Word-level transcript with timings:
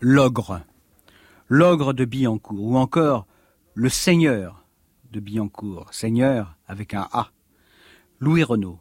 l'ogre, 0.00 0.60
l'ogre 1.48 1.92
de 1.92 2.04
Billancourt, 2.04 2.62
ou 2.62 2.76
encore 2.76 3.26
le 3.74 3.88
seigneur 3.88 4.64
de 5.10 5.20
Billancourt, 5.20 5.92
seigneur 5.92 6.56
avec 6.66 6.94
un 6.94 7.08
A, 7.12 7.30
Louis 8.20 8.42
Renault, 8.42 8.80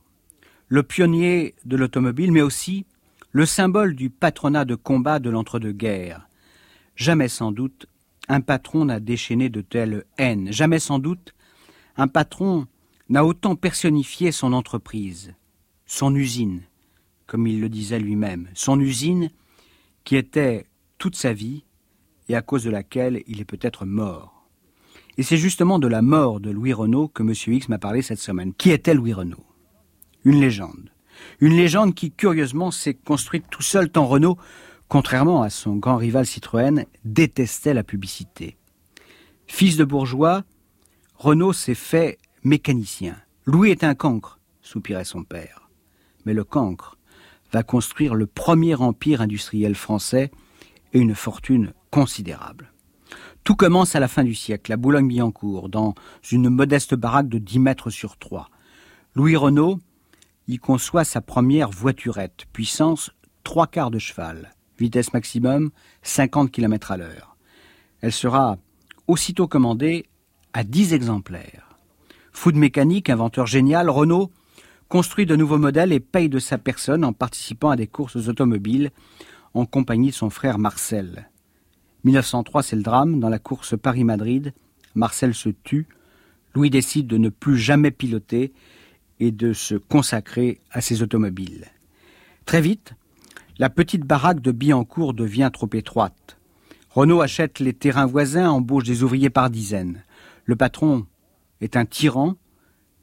le 0.67 0.84
pionnier 0.84 1.55
de 1.66 1.77
l'automobile, 1.77 2.31
mais 2.31 2.41
aussi 2.41 2.85
le 3.31 3.45
symbole 3.45 3.95
du 3.95 4.09
patronat 4.09 4.66
de 4.66 4.75
combat 4.75 5.20
de 5.20 5.30
l'entre-deux-guerres. 5.30 6.27
Jamais 6.95 7.30
sans 7.30 7.52
doute 7.52 7.88
un 8.27 8.41
patron 8.41 8.86
n'a 8.86 8.99
déchaîné 8.99 9.49
de 9.49 9.61
telle 9.61 10.05
haine, 10.17 10.52
jamais 10.52 10.80
sans 10.80 10.99
doute 10.99 11.33
un 11.97 12.08
patron 12.08 12.67
n'a 13.09 13.25
autant 13.25 13.55
personnifié 13.55 14.31
son 14.31 14.53
entreprise, 14.53 15.33
son 15.86 16.16
usine, 16.16 16.61
comme 17.25 17.47
il 17.47 17.59
le 17.59 17.70
disait 17.70 17.99
lui-même, 17.99 18.47
son 18.53 18.80
usine 18.80 19.30
qui 20.03 20.15
était 20.15 20.65
toute 20.97 21.15
sa 21.15 21.33
vie 21.33 21.65
et 22.29 22.35
à 22.35 22.41
cause 22.41 22.63
de 22.63 22.69
laquelle 22.69 23.23
il 23.27 23.41
est 23.41 23.45
peut-être 23.45 23.85
mort. 23.85 24.47
Et 25.17 25.23
c'est 25.23 25.37
justement 25.37 25.79
de 25.79 25.87
la 25.87 26.01
mort 26.01 26.39
de 26.39 26.49
Louis 26.49 26.73
Renault 26.73 27.07
que 27.07 27.23
M. 27.23 27.33
X 27.33 27.69
m'a 27.69 27.77
parlé 27.77 28.01
cette 28.01 28.19
semaine. 28.19 28.53
Qui 28.53 28.71
était 28.71 28.93
Louis 28.93 29.13
Renault 29.13 29.45
Une 30.23 30.39
légende. 30.39 30.91
Une 31.39 31.55
légende 31.55 31.93
qui, 31.93 32.11
curieusement, 32.11 32.71
s'est 32.71 32.93
construite 32.93 33.45
tout 33.49 33.61
seul, 33.61 33.89
tant 33.89 34.05
Renault, 34.05 34.38
contrairement 34.88 35.41
à 35.41 35.49
son 35.49 35.75
grand 35.75 35.97
rival 35.97 36.25
Citroën, 36.25 36.86
détestait 37.03 37.73
la 37.73 37.83
publicité. 37.83 38.58
Fils 39.47 39.75
de 39.75 39.83
bourgeois, 39.83 40.43
Renault 41.15 41.53
s'est 41.53 41.75
fait 41.75 42.17
mécanicien. 42.43 43.17
Louis 43.45 43.71
est 43.71 43.83
un 43.83 43.95
cancre, 43.95 44.39
soupirait 44.61 45.05
son 45.05 45.23
père. 45.23 45.69
Mais 46.25 46.33
le 46.33 46.43
cancre, 46.43 46.97
va 47.52 47.63
construire 47.63 48.16
le 48.16 48.27
premier 48.27 48.75
empire 48.75 49.21
industriel 49.21 49.75
français 49.75 50.31
et 50.94 50.99
une 50.99 51.16
fortune 51.16 51.73
considérable. 51.89 52.71
Tout 53.43 53.55
commence 53.55 53.95
à 53.95 53.99
la 53.99 54.08
fin 54.08 54.23
du 54.23 54.35
siècle, 54.35 54.71
à 54.71 54.77
Boulogne-Billancourt, 54.77 55.69
dans 55.69 55.95
une 56.31 56.49
modeste 56.49 56.95
baraque 56.95 57.27
de 57.27 57.39
10 57.39 57.59
mètres 57.59 57.89
sur 57.89 58.17
3. 58.17 58.49
Louis 59.16 59.35
Renault 59.35 59.80
y 60.47 60.58
conçoit 60.58 61.03
sa 61.03 61.21
première 61.21 61.69
voiturette, 61.69 62.45
puissance 62.53 63.11
trois 63.43 63.67
quarts 63.67 63.91
de 63.91 63.99
cheval, 63.99 64.53
vitesse 64.77 65.13
maximum 65.13 65.71
50 66.03 66.52
km 66.52 66.91
à 66.91 66.97
l'heure. 66.97 67.36
Elle 68.02 68.11
sera 68.11 68.58
aussitôt 69.08 69.47
commandée 69.47 70.05
à 70.53 70.63
10 70.63 70.93
exemplaires. 70.93 71.77
Fou 72.31 72.52
de 72.52 72.58
mécanique, 72.58 73.09
inventeur 73.09 73.47
génial, 73.47 73.89
Renault 73.89 74.31
construit 74.92 75.25
de 75.25 75.38
nouveaux 75.38 75.58
modèles 75.58 75.94
et 75.94 76.02
paye 76.02 76.28
de 76.28 76.38
sa 76.38 76.58
personne 76.58 77.06
en 77.06 77.14
participant 77.14 77.70
à 77.70 77.78
des 77.78 77.88
courses 77.88 78.28
automobiles 78.28 78.92
en 79.53 79.66
compagnie 79.66 80.09
de 80.09 80.16
son 80.16 80.30
frère 80.30 80.59
Marcel. 80.59 81.30
1903, 82.03 82.61
c'est 82.61 82.75
le 82.75 82.81
drame. 82.81 83.22
Dans 83.22 83.30
la 83.30 83.39
course 83.39 83.80
Paris-Madrid, 83.80 84.53
Marcel 84.94 85.33
se 85.33 85.48
tue. 85.48 85.88
Louis 86.53 86.70
décide 86.70 87.08
de 87.08 87.17
ne 87.17 87.30
plus 87.30 87.58
jamais 87.58 87.92
piloter 87.92 88.52
et 89.22 89.31
de 89.31 89.53
se 89.53 89.75
consacrer 89.75 90.59
à 90.72 90.81
ses 90.81 91.02
automobiles. 91.02 91.67
Très 92.44 92.60
vite, 92.60 92.94
la 93.60 93.70
petite 93.70 94.04
baraque 94.04 94.42
de 94.42 94.52
Billancourt 94.52 95.14
devient 95.14 95.52
trop 95.54 95.70
étroite. 95.71 96.38
Renault 96.89 97.21
achète 97.21 97.60
les 97.60 97.71
terrains 97.71 98.08
voisins, 98.08 98.49
embauche 98.49 98.83
des 98.83 99.04
ouvriers 99.04 99.30
par 99.30 99.49
dizaines. 99.49 100.04
Le 100.44 100.58
patron 100.58 101.05
est 101.61 101.77
un 101.77 101.86
tyran, 101.86 102.36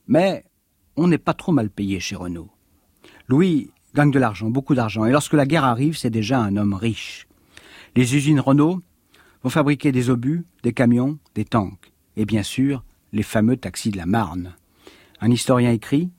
mais 0.06 0.44
on 0.98 1.08
n'est 1.08 1.16
pas 1.16 1.34
trop 1.34 1.52
mal 1.52 1.70
payé 1.70 2.00
chez 2.00 2.16
Renault. 2.16 2.50
Louis 3.28 3.70
gagne 3.94 4.10
de 4.10 4.18
l'argent, 4.18 4.50
beaucoup 4.50 4.74
d'argent, 4.74 5.04
et 5.04 5.12
lorsque 5.12 5.32
la 5.32 5.46
guerre 5.46 5.64
arrive, 5.64 5.96
c'est 5.96 6.10
déjà 6.10 6.40
un 6.40 6.56
homme 6.56 6.74
riche. 6.74 7.26
Les 7.94 8.16
usines 8.16 8.40
Renault 8.40 8.80
vont 9.42 9.50
fabriquer 9.50 9.92
des 9.92 10.10
obus, 10.10 10.44
des 10.62 10.72
camions, 10.72 11.18
des 11.34 11.44
tanks, 11.44 11.92
et 12.16 12.24
bien 12.24 12.42
sûr, 12.42 12.84
les 13.12 13.22
fameux 13.22 13.56
taxis 13.56 13.90
de 13.90 13.96
la 13.96 14.06
Marne. 14.06 14.54
Un 15.20 15.30
historien 15.30 15.70
écrit 15.70 16.10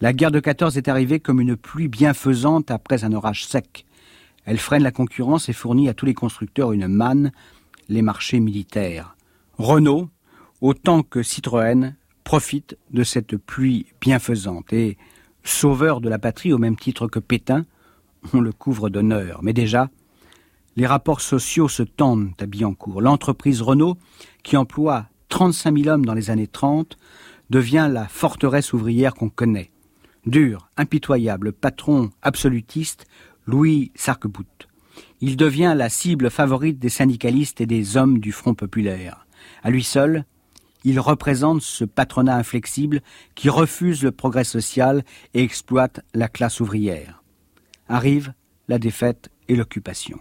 La 0.00 0.12
guerre 0.12 0.30
de 0.30 0.40
14 0.40 0.76
est 0.76 0.88
arrivée 0.88 1.18
comme 1.18 1.40
une 1.40 1.56
pluie 1.56 1.88
bienfaisante 1.88 2.70
après 2.70 3.04
un 3.04 3.12
orage 3.12 3.46
sec. 3.46 3.86
Elle 4.44 4.58
freine 4.58 4.82
la 4.82 4.92
concurrence 4.92 5.48
et 5.48 5.52
fournit 5.52 5.88
à 5.88 5.94
tous 5.94 6.06
les 6.06 6.14
constructeurs 6.14 6.72
une 6.72 6.88
manne, 6.88 7.32
les 7.88 8.02
marchés 8.02 8.40
militaires. 8.40 9.16
Renault, 9.58 10.10
autant 10.60 11.02
que 11.02 11.22
Citroën, 11.22 11.94
profite 12.24 12.76
de 12.90 13.04
cette 13.04 13.36
pluie 13.36 13.86
bienfaisante 14.00 14.72
et, 14.72 14.96
sauveur 15.44 16.00
de 16.00 16.08
la 16.08 16.18
patrie 16.18 16.52
au 16.52 16.58
même 16.58 16.76
titre 16.76 17.08
que 17.08 17.18
Pétain, 17.18 17.64
on 18.32 18.40
le 18.40 18.52
couvre 18.52 18.90
d'honneur. 18.90 19.40
Mais 19.42 19.52
déjà, 19.52 19.90
les 20.76 20.86
rapports 20.86 21.20
sociaux 21.20 21.68
se 21.68 21.82
tendent 21.82 22.32
à 22.40 22.46
Billancourt. 22.46 23.00
L'entreprise 23.00 23.60
Renault, 23.60 23.98
qui 24.42 24.56
emploie 24.56 25.06
35 25.28 25.76
000 25.76 25.88
hommes 25.88 26.04
dans 26.04 26.14
les 26.14 26.30
années 26.30 26.46
30, 26.46 26.96
devient 27.50 27.88
la 27.90 28.08
forteresse 28.08 28.72
ouvrière 28.72 29.14
qu'on 29.14 29.28
connaît. 29.28 29.70
Dur, 30.24 30.68
impitoyable, 30.76 31.52
patron 31.52 32.10
absolutiste, 32.22 33.06
Louis 33.46 33.90
Sarquebout. 33.94 34.46
Il 35.20 35.36
devient 35.36 35.74
la 35.76 35.88
cible 35.88 36.30
favorite 36.30 36.78
des 36.78 36.88
syndicalistes 36.88 37.60
et 37.60 37.66
des 37.66 37.96
hommes 37.96 38.18
du 38.18 38.32
Front 38.32 38.54
populaire. 38.54 39.26
À 39.62 39.70
lui 39.70 39.82
seul, 39.82 40.24
il 40.84 41.00
représente 41.00 41.62
ce 41.62 41.84
patronat 41.84 42.36
inflexible 42.36 43.00
qui 43.34 43.48
refuse 43.48 44.02
le 44.02 44.12
progrès 44.12 44.44
social 44.44 45.04
et 45.34 45.42
exploite 45.42 46.00
la 46.14 46.28
classe 46.28 46.60
ouvrière. 46.60 47.22
Arrive 47.88 48.34
la 48.68 48.78
défaite 48.78 49.30
et 49.48 49.56
l'occupation. 49.56 50.18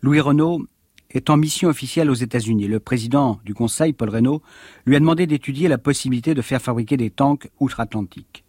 Louis 0.00 0.20
Renault 0.20 0.66
est 1.10 1.30
en 1.30 1.36
mission 1.36 1.68
officielle 1.68 2.10
aux 2.10 2.14
États-Unis. 2.14 2.68
Le 2.68 2.80
président 2.80 3.40
du 3.44 3.54
Conseil, 3.54 3.92
Paul 3.92 4.10
Renault, 4.10 4.42
lui 4.84 4.96
a 4.96 5.00
demandé 5.00 5.26
d'étudier 5.26 5.68
la 5.68 5.78
possibilité 5.78 6.34
de 6.34 6.42
faire 6.42 6.60
fabriquer 6.60 6.96
des 6.96 7.10
tanks 7.10 7.48
outre-Atlantique. 7.60 8.44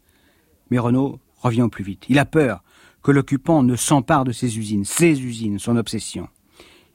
Mais 0.69 0.79
Renault 0.79 1.19
revient 1.37 1.61
au 1.61 1.69
plus 1.69 1.83
vite. 1.83 2.05
Il 2.09 2.19
a 2.19 2.25
peur 2.25 2.63
que 3.01 3.11
l'occupant 3.11 3.63
ne 3.63 3.75
s'empare 3.75 4.25
de 4.25 4.33
ses 4.33 4.57
usines, 4.57 4.83
ses 4.83 5.21
usines, 5.21 5.57
son 5.57 5.77
obsession 5.77 6.27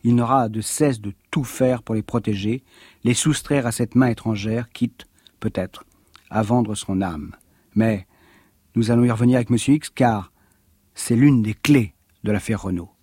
il 0.04 0.14
n'aura 0.14 0.50
de 0.50 0.60
cesse 0.60 1.00
de 1.00 1.12
tout 1.34 1.42
faire 1.42 1.82
pour 1.82 1.96
les 1.96 2.02
protéger, 2.04 2.62
les 3.02 3.12
soustraire 3.12 3.66
à 3.66 3.72
cette 3.72 3.96
main 3.96 4.06
étrangère, 4.06 4.70
quitte, 4.70 5.06
peut-être, 5.40 5.84
à 6.30 6.44
vendre 6.44 6.76
son 6.76 7.02
âme. 7.02 7.34
Mais 7.74 8.06
nous 8.76 8.92
allons 8.92 9.02
y 9.02 9.10
revenir 9.10 9.38
avec 9.38 9.50
M. 9.50 9.56
X, 9.66 9.90
car 9.90 10.30
c'est 10.94 11.16
l'une 11.16 11.42
des 11.42 11.54
clés 11.54 11.92
de 12.22 12.30
l'affaire 12.30 12.62
Renault. 12.62 12.93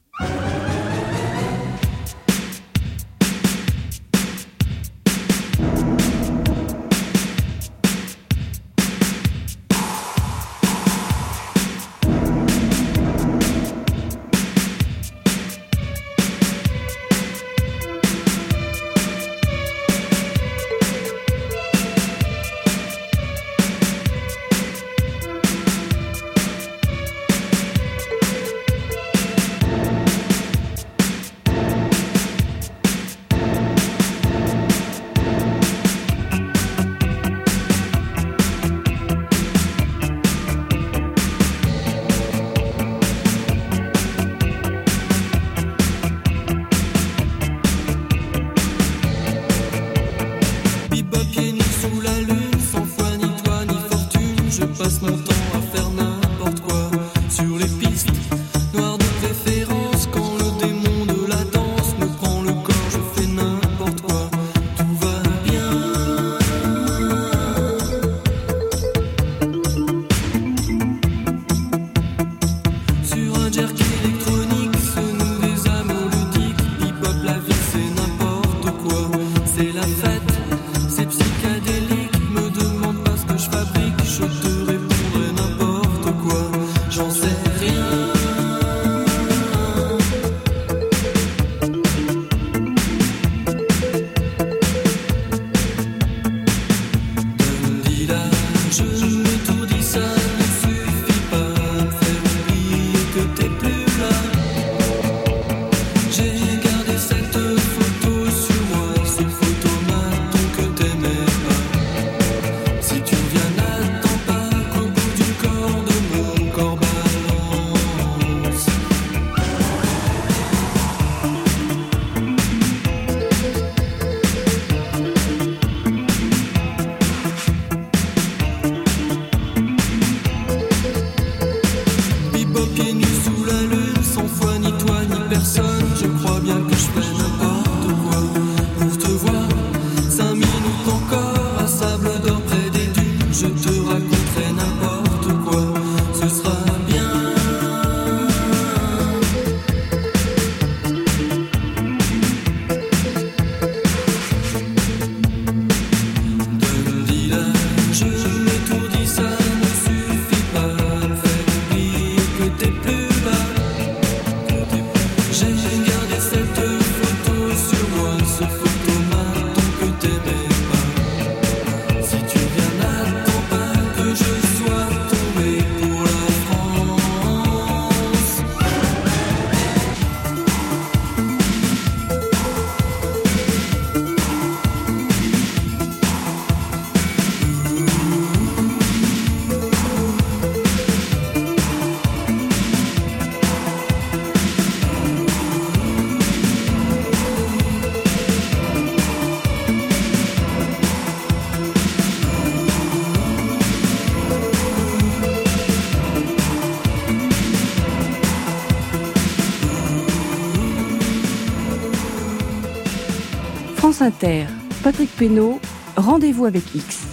France 214.02 214.14
Inter, 214.24 214.46
Patrick 214.82 215.16
Pénaud, 215.16 215.60
rendez-vous 215.96 216.46
avec 216.46 216.64
X. 216.74 217.06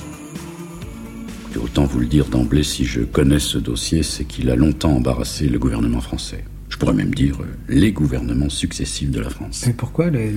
Autant 1.62 1.84
vous 1.84 2.00
le 2.00 2.06
dire 2.06 2.24
d'emblée, 2.28 2.62
si 2.62 2.86
je 2.86 3.02
connais 3.02 3.40
ce 3.40 3.58
dossier, 3.58 4.02
c'est 4.02 4.24
qu'il 4.24 4.48
a 4.48 4.56
longtemps 4.56 4.92
embarrassé 4.92 5.48
le 5.48 5.58
gouvernement 5.58 6.00
français. 6.00 6.44
Je 6.70 6.78
pourrais 6.78 6.94
même 6.94 7.14
dire 7.14 7.40
les 7.68 7.92
gouvernements 7.92 8.48
successifs 8.48 9.10
de 9.10 9.20
la 9.20 9.28
France. 9.28 9.66
Et 9.66 9.74
pourquoi 9.74 10.08
les, 10.08 10.30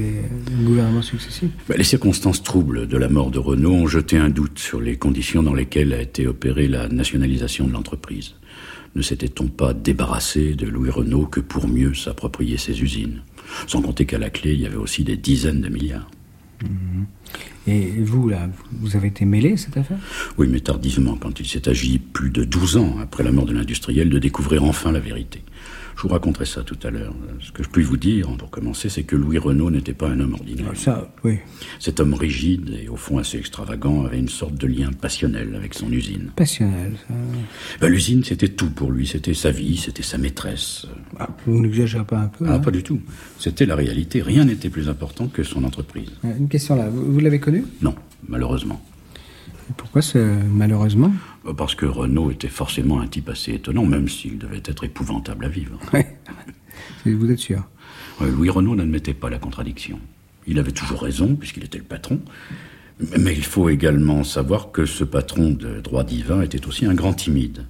gouvernements 0.66 1.02
successifs? 1.02 1.52
Ben, 1.70 1.78
Les 1.78 1.86
circonstances 1.86 2.44
troubles 2.44 2.86
de 2.86 2.98
la 2.98 3.08
mort 3.08 3.32
de 3.32 3.40
Renault 3.40 3.72
ont 3.72 3.88
jeté 3.88 4.18
un 4.18 4.30
doute 4.30 4.60
sur 4.60 4.82
les 4.82 4.98
conditions 4.98 5.44
dans 5.44 5.54
lesquelles 5.54 5.94
a 5.94 6.02
été 6.02 6.28
opérée 6.28 6.68
la 6.68 6.90
nationalisation 6.90 7.66
de 7.66 7.72
l'entreprise. 7.72 8.36
Ne 8.96 9.02
s'était-on 9.02 9.48
pas 9.48 9.74
débarrassé 9.74 10.56
de 10.56 10.68
Louis 10.68 10.90
Renault 10.90 11.28
que 11.28 11.40
pour 11.40 11.70
mieux 11.70 11.94
s'approprier 11.94 12.58
ses 12.58 12.82
usines? 12.82 13.22
Sans 13.68 13.82
compter 13.82 14.06
qu'à 14.06 14.18
la 14.18 14.30
clé, 14.30 14.52
il 14.52 14.60
y 14.60 14.66
avait 14.66 14.76
aussi 14.76 15.06
des 15.06 15.16
dizaines 15.16 15.62
de 15.62 15.70
milliards. 15.70 16.10
Et 17.68 17.92
vous, 18.02 18.30
là, 18.30 18.50
vous 18.72 18.96
avez 18.96 19.08
été 19.10 19.26
mêlé 19.26 19.58
cette 19.58 19.78
affaire? 19.78 19.98
Oui, 20.38 20.48
mais 20.50 20.60
tardivement, 20.60 21.16
quand 21.16 21.40
il 21.40 21.48
s'est 21.48 21.70
agi, 21.70 22.00
plus 22.00 22.30
de 22.30 22.44
12 22.44 22.78
ans 22.78 22.96
après 23.02 23.24
la 23.24 23.32
mort 23.32 23.46
de 23.46 23.54
l'industriel, 23.54 24.10
de 24.10 24.20
découvrir 24.20 24.64
enfin 24.64 24.92
la 24.92 25.00
vérité. 25.00 25.44
Je 25.96 26.02
vous 26.04 26.10
raconterai 26.10 26.46
ça 26.46 26.64
tout 26.64 26.78
à 26.84 26.90
l'heure. 26.90 27.14
Ce 27.40 27.52
que 27.52 27.64
je 27.64 27.70
puis 27.70 27.84
vous 27.84 27.98
dire, 27.98 28.28
pour 28.38 28.50
commencer, 28.50 28.90
c'est 28.90 29.04
que 29.04 29.16
Louis 29.16 29.38
Renault 29.38 29.70
n'était 29.72 29.94
pas 29.94 30.10
un 30.10 30.20
homme 30.20 30.34
ordinaire. 30.34 30.72
Ça, 30.76 31.14
oui. 31.24 31.40
Cet 31.80 32.00
homme 32.00 32.14
rigide 32.14 32.78
et 32.84 32.88
au 32.88 32.96
fond 32.96 33.18
assez 33.18 33.38
extravagant 33.38 34.06
avait 34.06 34.20
une 34.20 34.30
sorte 34.30 34.56
de 34.56 34.68
lien 34.68 34.92
passionnel 34.92 35.56
avec 35.56 35.74
son 35.74 35.92
usine. 35.92 36.32
Passionnel, 36.36 36.94
ça... 37.08 37.14
Ben, 37.80 37.88
L'usine, 37.90 38.24
c'était 38.24 38.50
tout 38.50 38.70
pour 38.70 38.92
lui. 38.92 39.06
C'était 39.06 39.34
sa 39.34 39.52
vie, 39.52 39.78
c'était 39.78 40.04
sa 40.04 40.18
maîtresse. 40.18 40.88
Ah, 41.20 41.30
vous 41.46 41.60
n'exagérez 41.62 42.06
pas 42.06 42.18
un 42.18 42.28
peu 42.28 42.46
Ah, 42.48 42.60
pas 42.60 42.72
du 42.72 42.84
tout. 42.84 43.02
C'était 43.38 43.66
la 43.66 43.76
réalité. 43.76 44.22
Rien 44.22 44.46
n'était 44.46 44.70
plus 44.70 44.90
important 44.90 45.28
que 45.28 45.44
son 45.44 45.64
entreprise. 45.64 46.10
Une 46.24 46.48
question 46.48 46.76
là. 46.76 46.90
Vous, 46.90 47.20
l'avez 47.20 47.40
connu? 47.40 47.66
Non, 47.82 47.96
malheureusement. 48.28 48.82
Pourquoi 49.92 50.22
malheureusement 50.50 51.12
parce 51.58 51.76
que 51.76 51.86
Renault 51.86 52.32
était 52.32 52.48
forcément 52.48 53.02
un 53.02 53.08
type 53.08 53.30
assez 53.30 53.54
étonnant, 53.54 53.86
même 53.86 54.08
s'il 54.08 54.38
devait 54.38 54.62
être 54.64 54.84
épouvantable 54.84 55.46
à 55.46 55.50
vivre. 55.50 55.80
vous 57.06 57.32
êtes 57.32 57.40
sûr 57.40 57.64
Louis 58.22 58.50
Renault 58.50 58.76
n'admettait 58.76 59.14
pas 59.14 59.30
la 59.30 59.40
contradiction. 59.40 60.00
Il 60.48 60.60
avait 60.60 60.72
toujours 60.72 61.02
raison, 61.02 61.36
puisqu'il 61.36 61.64
était 61.64 61.80
le 61.80 61.84
patron. 61.84 62.20
Mais 63.20 63.34
il 63.34 63.44
faut 63.44 63.70
également 63.70 64.24
savoir 64.24 64.72
que 64.72 64.86
ce 64.86 65.04
patron 65.04 65.50
de 65.50 65.82
droit 65.82 66.04
divin 66.04 66.42
était 66.42 66.68
aussi 66.68 66.86
un 66.86 66.94
grand 66.94 67.14
timide. 67.14 67.66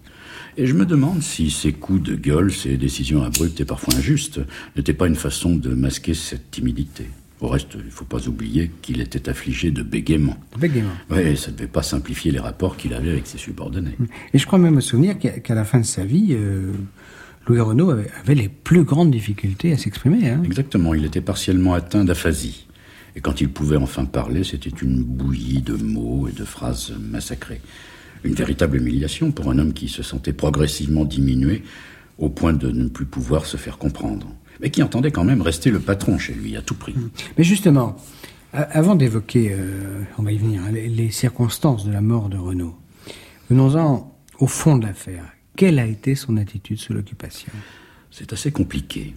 Et 0.58 0.68
je 0.68 0.74
me 0.74 0.86
demande 0.86 1.22
si 1.22 1.50
ses 1.50 1.72
coups 1.72 2.04
de 2.04 2.16
gueule, 2.16 2.52
ses 2.52 2.76
décisions 2.76 3.24
abruptes 3.24 3.62
et 3.62 3.66
parfois 3.66 3.96
injustes, 3.96 4.42
n'étaient 4.76 4.94
pas 4.94 5.08
une 5.08 5.16
façon 5.16 5.56
de 5.56 5.74
masquer 5.74 6.14
cette 6.14 6.52
timidité. 6.52 7.08
Au 7.42 7.48
reste, 7.48 7.70
il 7.74 7.86
ne 7.86 7.90
faut 7.90 8.06
pas 8.06 8.28
oublier 8.28 8.70
qu'il 8.84 9.02
était 9.02 9.28
affligé 9.28 9.72
de 9.72 9.82
bégaiement. 9.82 10.38
Bégaiement. 10.60 10.92
Oui, 11.10 11.36
ça 11.36 11.50
ne 11.50 11.56
devait 11.56 11.68
pas 11.68 11.82
simplifier 11.82 12.32
les 12.32 12.40
rapports 12.40 12.78
qu'il 12.78 12.94
avait 12.94 13.10
avec 13.10 13.26
ses 13.26 13.40
subordonnés. 13.40 13.98
Et 14.34 14.38
je 14.38 14.46
crois 14.46 14.60
même 14.60 14.76
me 14.76 14.82
souvenir 14.82 15.18
qu'à 15.18 15.56
la 15.56 15.66
fin 15.66 15.80
de 15.80 15.86
sa 15.86 16.06
vie, 16.06 16.30
euh, 16.32 16.72
Louis 17.48 17.60
Renault 17.60 17.90
avait, 17.90 18.36
les 18.36 18.48
plus 18.48 18.84
grandes 18.84 19.10
difficultés 19.10 19.74
à 19.74 19.78
s'exprimer. 19.78 20.30
Hein. 20.30 20.44
Exactement, 20.46 20.94
il 20.94 21.04
était 21.04 21.22
partiellement 21.22 21.74
atteint 21.74 22.06
d'aphasie. 22.06 22.68
Et 23.16 23.22
quand 23.22 23.42
il 23.42 23.50
pouvait 23.50 23.76
enfin 23.76 24.06
parler, 24.06 24.44
c'était 24.44 24.70
une 24.70 25.04
bouillie 25.04 25.64
de 25.64 25.74
mots 25.74 26.28
et 26.28 26.34
de 26.34 26.46
phrases 26.46 26.94
massacrées. 27.00 27.62
Une 28.24 28.36
véritable 28.36 28.78
humiliation 28.78 29.32
pour 29.32 29.50
un 29.50 29.58
homme 29.58 29.74
qui 29.74 29.90
se 29.90 30.04
sentait 30.04 30.32
progressivement 30.32 31.06
diminué 31.06 31.64
au 32.20 32.30
point 32.30 32.54
de 32.54 32.70
ne 32.70 32.88
plus 32.88 33.08
pouvoir 33.08 33.48
se 33.48 33.58
faire 33.58 33.80
comprendre 33.80 34.28
mais 34.62 34.70
qui 34.70 34.84
entendait 34.84 35.12
quand 35.12 35.24
même 35.24 35.42
rester 35.42 35.72
le 35.72 35.80
patron 35.80 36.18
chez 36.18 36.34
lui 36.34 36.56
à 36.56 36.62
tout 36.62 36.76
prix. 36.76 36.94
Mmh. 36.94 37.10
Mais 37.38 37.44
justement, 37.44 37.98
avant 38.54 38.96
d'évoquer, 38.96 39.52
euh, 39.54 40.04
on 40.18 40.24
va 40.24 40.32
y 40.32 40.38
venir, 40.38 40.62
hein, 40.64 40.72
les, 40.72 41.12
circonstances 41.12 41.86
de 41.86 41.92
la 41.92 42.02
mort 42.02 42.30
de 42.30 42.38
Renault, 42.38 42.76
venons-en 43.50 44.16
au 44.40 44.48
fond 44.48 44.78
de 44.78 44.86
l'affaire. 44.86 45.24
Quelle 45.56 45.80
a 45.80 45.86
été 45.86 46.16
son 46.16 46.38
attitude 46.38 46.78
sous 46.78 46.94
l'occupation? 46.94 47.52
C'est 48.10 48.34
assez 48.34 48.52
compliqué. 48.52 49.14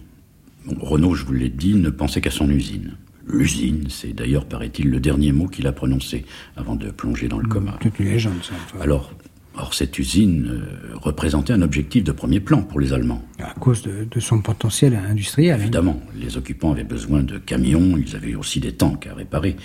Renault, 0.79 1.15
je 1.15 1.25
vous 1.25 1.33
l'ai 1.33 1.49
dit, 1.49 1.75
ne 1.75 1.89
pensait 1.89 2.21
qu'à 2.21 2.31
son 2.31 2.49
usine. 2.49 2.95
L'usine, 3.27 3.85
c'est 3.89 4.13
d'ailleurs, 4.13 4.45
paraît-il, 4.45 4.89
le 4.89 4.99
dernier 4.99 5.31
mot 5.31 5.47
qu'il 5.47 5.67
a 5.67 5.71
prononcé 5.71 6.25
avant 6.55 6.75
de 6.75 6.91
plonger 6.91 7.27
dans 7.27 7.39
le 7.39 7.47
mmh, 7.47 7.49
coma. 7.49 7.79
C'est 7.81 7.99
une 7.99 8.05
légende, 8.05 8.43
ça. 8.43 8.53
Alors, 8.81 9.11
Or, 9.57 9.73
cette 9.73 9.97
usine 9.97 10.47
euh, 10.49 10.95
représentait 10.95 11.53
un 11.53 11.61
objectif 11.61 12.03
de 12.03 12.11
premier 12.11 12.39
plan 12.39 12.61
pour 12.61 12.79
les 12.79 12.91
Allemands. 12.91 13.23
À 13.39 13.53
cause 13.59 13.83
de, 13.83 14.19
son 14.19 14.41
potentiel 14.41 14.95
industriel. 14.95 15.55
Hein. 15.55 15.61
Évidemment, 15.61 16.01
les 16.15 16.37
occupants 16.37 16.71
avaient 16.71 16.83
besoin 16.83 17.23
de 17.23 17.37
camions, 17.37 17.97
ils 17.97 18.15
avaient 18.15 18.35
aussi 18.35 18.59
des 18.59 18.73
tanks 18.73 19.07
à 19.07 19.13
réparer 19.13 19.55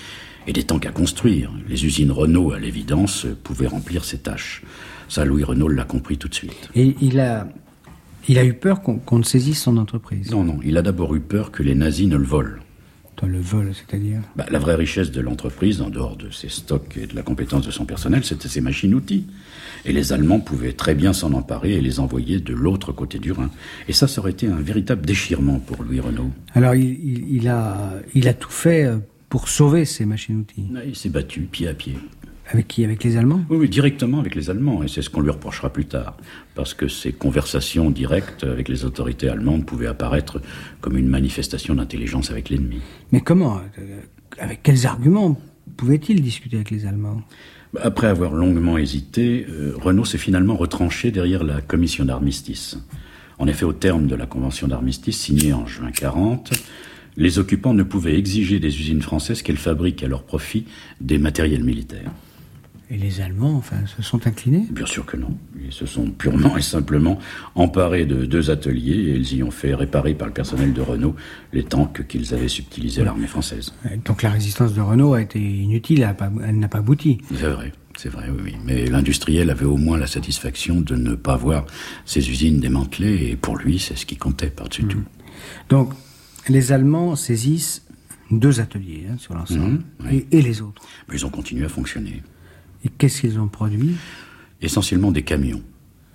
et 0.46 0.52
des 0.52 0.62
tanks 0.62 0.86
à 0.86 0.92
construire. 0.92 1.50
Les 1.68 1.84
usines 1.84 2.12
Renault, 2.12 2.52
à 2.52 2.60
l'évidence, 2.60 3.26
pouvaient 3.42 3.66
remplir 3.66 4.04
ces 4.04 4.18
tâches. 4.18 4.62
Ça, 5.08 5.24
Louis 5.24 5.42
Renault 5.42 5.68
l'a 5.68 5.84
compris 5.84 6.18
tout 6.18 6.28
de 6.28 6.34
suite. 6.34 6.70
Et 6.76 6.94
il 7.00 7.18
a, 7.18 7.48
il 8.28 8.38
a 8.38 8.44
eu 8.44 8.54
peur 8.54 8.82
qu'on 8.82 9.18
ne 9.18 9.24
saisisse 9.24 9.60
son 9.60 9.76
entreprise? 9.76 10.30
Non, 10.30 10.44
non, 10.44 10.60
il 10.64 10.76
a 10.76 10.82
d'abord 10.82 11.16
eu 11.16 11.20
peur 11.20 11.50
que 11.50 11.64
les 11.64 11.74
nazis 11.74 12.06
ne 12.06 12.16
le 12.16 12.24
volent 12.24 12.60
le 13.26 13.40
vol, 13.40 13.72
c'est-à-dire 13.74 14.20
bah, 14.36 14.46
La 14.50 14.58
vraie 14.58 14.74
richesse 14.74 15.10
de 15.10 15.20
l'entreprise, 15.20 15.80
en 15.80 15.90
dehors 15.90 16.16
de 16.16 16.30
ses 16.30 16.48
stocks 16.48 16.96
et 16.96 17.06
de 17.06 17.14
la 17.14 17.22
compétence 17.22 17.66
de 17.66 17.70
son 17.70 17.84
personnel, 17.84 18.24
c'était 18.24 18.48
ses 18.48 18.60
machines-outils. 18.60 19.26
Et 19.84 19.92
les 19.92 20.12
Allemands 20.12 20.40
pouvaient 20.40 20.72
très 20.72 20.94
bien 20.94 21.12
s'en 21.12 21.32
emparer 21.32 21.72
et 21.72 21.80
les 21.80 22.00
envoyer 22.00 22.38
de 22.40 22.54
l'autre 22.54 22.92
côté 22.92 23.18
du 23.18 23.32
Rhin. 23.32 23.50
Et 23.88 23.92
ça, 23.92 24.06
ça 24.08 24.20
aurait 24.20 24.32
été 24.32 24.46
un 24.46 24.60
véritable 24.60 25.04
déchirement 25.06 25.58
pour 25.58 25.82
Louis 25.82 26.00
Renault. 26.00 26.30
Alors, 26.54 26.74
il, 26.74 27.48
a, 27.48 27.94
il 28.14 28.28
a 28.28 28.34
tout 28.34 28.50
fait 28.50 28.84
euh, 28.84 28.98
pour 29.28 29.48
sauver 29.48 29.84
ces 29.84 30.04
machines-outils 30.04 30.66
Il 30.86 30.96
s'est 30.96 31.08
battu 31.08 31.42
pied 31.42 31.68
à 31.68 31.74
pied. 31.74 31.96
Avec 32.52 32.66
qui? 32.66 32.84
Avec 32.84 33.04
les 33.04 33.16
Allemands? 33.16 33.42
Oui, 33.48 33.68
directement 33.68 34.18
avec 34.18 34.34
les 34.34 34.50
Allemands. 34.50 34.82
Et 34.82 34.88
c'est 34.88 35.02
ce 35.02 35.10
qu'on 35.10 35.20
lui 35.20 35.30
reprochera 35.30 35.72
plus 35.72 35.84
tard. 35.84 36.16
Parce 36.54 36.74
que 36.74 36.88
ces 36.88 37.12
conversations 37.12 37.90
directes 37.90 38.44
avec 38.44 38.68
les 38.68 38.84
autorités 38.84 39.28
allemandes 39.28 39.64
pouvaient 39.64 39.86
apparaître 39.86 40.40
comme 40.80 40.96
une 40.96 41.08
manifestation 41.08 41.74
d'intelligence 41.74 42.30
avec 42.30 42.50
l'ennemi. 42.50 42.80
Mais 43.12 43.20
comment 43.20 43.60
euh, 43.78 44.00
Avec 44.38 44.62
quels 44.62 44.86
arguments 44.86 45.40
pouvait-il 45.76 46.22
discuter 46.22 46.56
avec 46.56 46.70
les 46.70 46.86
Allemands? 46.86 47.22
Après 47.80 48.08
avoir 48.08 48.34
longuement 48.34 48.78
hésité, 48.78 49.46
euh, 49.48 49.74
Renault 49.76 50.04
s'est 50.04 50.18
finalement 50.18 50.56
retranché 50.56 51.12
derrière 51.12 51.44
la 51.44 51.60
commission 51.60 52.04
d'armistice. 52.04 52.78
En 53.38 53.46
effet, 53.46 53.64
au 53.64 53.72
terme 53.72 54.08
de 54.08 54.16
la 54.16 54.26
convention 54.26 54.66
d'armistice 54.66 55.18
signée 55.18 55.52
en 55.52 55.66
juin 55.66 55.92
40, 55.92 56.50
les 57.16 57.38
occupants 57.38 57.74
ne 57.74 57.84
pouvaient 57.84 58.18
exiger 58.18 58.58
des 58.58 58.80
usines 58.80 59.02
françaises 59.02 59.42
qu'elles 59.42 59.56
fabriquent 59.56 60.02
à 60.02 60.08
leur 60.08 60.24
profit 60.24 60.66
des 61.00 61.18
matériels 61.18 61.64
militaires. 61.64 62.10
Et 62.92 62.96
les 62.96 63.20
Allemands, 63.20 63.54
enfin, 63.54 63.76
se 63.86 64.02
sont 64.02 64.26
inclinés 64.26 64.66
Bien 64.70 64.86
sûr 64.86 65.06
que 65.06 65.16
non. 65.16 65.36
Ils 65.64 65.72
se 65.72 65.86
sont 65.86 66.10
purement 66.10 66.56
et 66.56 66.62
simplement 66.62 67.20
emparés 67.54 68.04
de 68.04 68.26
deux 68.26 68.50
ateliers 68.50 69.12
et 69.12 69.14
ils 69.14 69.34
y 69.36 69.42
ont 69.44 69.52
fait 69.52 69.74
réparer 69.74 70.14
par 70.14 70.26
le 70.26 70.34
personnel 70.34 70.72
de 70.72 70.80
Renault 70.80 71.14
les 71.52 71.62
tanks 71.62 72.04
qu'ils 72.08 72.34
avaient 72.34 72.48
subtilisés 72.48 73.02
à 73.02 73.04
l'armée 73.04 73.28
française. 73.28 73.72
Donc 74.04 74.22
la 74.22 74.30
résistance 74.30 74.74
de 74.74 74.80
Renault 74.80 75.14
a 75.14 75.22
été 75.22 75.38
inutile, 75.38 76.08
elle 76.44 76.58
n'a 76.58 76.68
pas 76.68 76.78
abouti. 76.78 77.18
C'est 77.28 77.48
vrai. 77.48 77.72
C'est 77.96 78.08
vrai, 78.08 78.30
oui, 78.30 78.40
oui. 78.44 78.56
Mais 78.64 78.86
l'industriel 78.86 79.50
avait 79.50 79.66
au 79.66 79.76
moins 79.76 79.98
la 79.98 80.06
satisfaction 80.06 80.80
de 80.80 80.96
ne 80.96 81.14
pas 81.14 81.36
voir 81.36 81.66
ses 82.06 82.30
usines 82.30 82.58
démantelées, 82.58 83.30
et 83.30 83.36
pour 83.36 83.58
lui, 83.58 83.78
c'est 83.78 83.96
ce 83.96 84.06
qui 84.06 84.16
comptait 84.16 84.48
par-dessus 84.48 84.84
mmh. 84.84 84.88
tout. 84.88 85.02
Donc, 85.68 85.92
les 86.48 86.72
Allemands 86.72 87.14
saisissent 87.14 87.84
deux 88.30 88.60
ateliers 88.60 89.06
hein, 89.10 89.16
sur 89.18 89.34
l'ensemble, 89.34 89.82
mmh, 89.98 90.08
et, 90.30 90.40
les 90.40 90.62
autres. 90.62 90.80
Mais 91.08 91.16
ils 91.16 91.26
ont 91.26 91.30
continué 91.30 91.66
à 91.66 91.68
fonctionner. 91.68 92.22
Et 92.84 92.88
qu'est-ce 92.88 93.20
qu'ils 93.22 93.38
ont 93.38 93.48
produit? 93.48 93.96
Essentiellement 94.62 95.12
des 95.12 95.22
camions, 95.22 95.62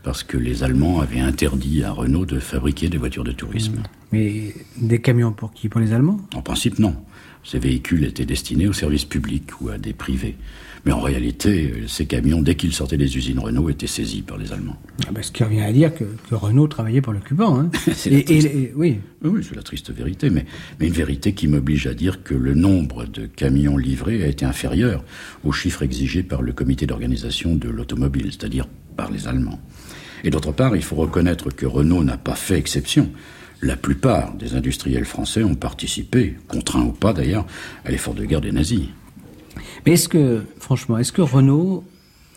parce 0.04 0.24
que 0.24 0.38
les 0.38 0.64
Allemands 0.64 1.00
avaient 1.00 1.20
interdit 1.20 1.84
à 1.84 1.92
Renault 1.92 2.26
de 2.26 2.40
fabriquer 2.40 2.90
des 2.90 2.98
voitures 2.98 3.24
de 3.24 3.32
tourisme. 3.32 3.84
Mais 4.12 4.54
des 4.78 5.02
camions 5.02 5.32
pour 5.32 5.54
qui? 5.54 5.70
Pour 5.70 5.82
les 5.82 5.94
Allemands? 5.94 6.20
En 6.36 6.42
principe, 6.42 6.80
non. 6.80 6.96
Ces 7.44 7.60
véhicules 7.60 8.04
étaient 8.04 8.26
destinés 8.26 8.68
au 8.68 8.74
service 8.74 9.06
public 9.06 9.62
ou 9.62 9.70
à 9.70 9.78
des 9.78 9.94
privés. 9.94 10.38
Mais 10.86 10.92
en 10.92 11.02
réalité, 11.02 11.74
ces 11.88 12.06
camions, 12.06 12.44
dès 12.44 12.54
qu'ils 12.56 12.74
sortaient 12.74 12.98
des 12.98 13.18
usines 13.18 13.40
Renault, 13.40 13.70
étaient 13.70 13.88
saisis 13.88 14.22
par 14.22 14.38
les 14.38 14.54
Allemands. 14.54 14.78
Ah 15.08 15.12
ben, 15.12 15.24
ce 15.24 15.32
qui 15.32 15.44
revient 15.44 15.62
à 15.62 15.72
dire 15.72 15.92
que, 15.96 16.06
Renault 16.32 16.68
travaillait 16.68 17.02
pour 17.02 17.12
l'occupant. 17.12 17.60
Hein. 17.60 17.72
et, 18.06 18.72
oui, 18.76 19.00
oui 19.24 19.42
c'est 19.42 19.56
la 19.56 19.64
triste 19.64 19.92
vérité, 19.92 20.30
mais, 20.30 20.46
mais 20.80 20.88
une 20.88 20.94
vérité 20.94 21.34
qui 21.34 21.48
m'oblige 21.48 21.88
à 21.88 21.96
dire 21.96 22.22
que 22.24 22.36
le 22.36 22.54
nombre 22.54 23.06
de 23.06 23.26
camions 23.26 23.78
livrés 23.78 24.24
a 24.24 24.28
été 24.28 24.46
inférieur 24.46 25.04
aux 25.44 25.52
chiffres 25.52 25.82
exigés 25.82 26.22
par 26.22 26.44
le 26.44 26.54
comité 26.54 26.86
d'organisation 26.86 27.56
de 27.56 27.70
l'automobile, 27.70 28.28
c'est-à-dire 28.32 28.68
par 28.96 29.12
les 29.12 29.28
Allemands. 29.28 29.60
Et 30.24 30.30
d'autre 30.30 30.52
part, 30.52 30.76
il 30.76 30.84
faut 30.84 30.96
reconnaître 30.96 31.50
que 31.50 31.66
Renault 31.66 32.04
n'a 32.04 32.18
pas 32.18 32.36
fait 32.36 32.58
exception. 32.58 33.12
La 33.62 33.76
plupart 33.76 34.36
des 34.36 34.54
industriels 34.54 35.06
français 35.06 35.44
ont 35.44 35.56
participé, 35.56 36.36
contraints 36.48 36.84
ou 36.84 36.92
pas 36.92 37.14
d'ailleurs, 37.14 37.48
à 37.86 37.92
l'effort 37.92 38.14
de 38.14 38.26
guerre 38.26 38.42
des 38.42 38.52
nazis. 38.52 38.90
Mais 39.86 39.94
est-ce 39.94 40.10
que, 40.10 40.44
franchement, 40.60 40.98
est-ce 40.98 41.12
que 41.12 41.22
Renault 41.22 41.84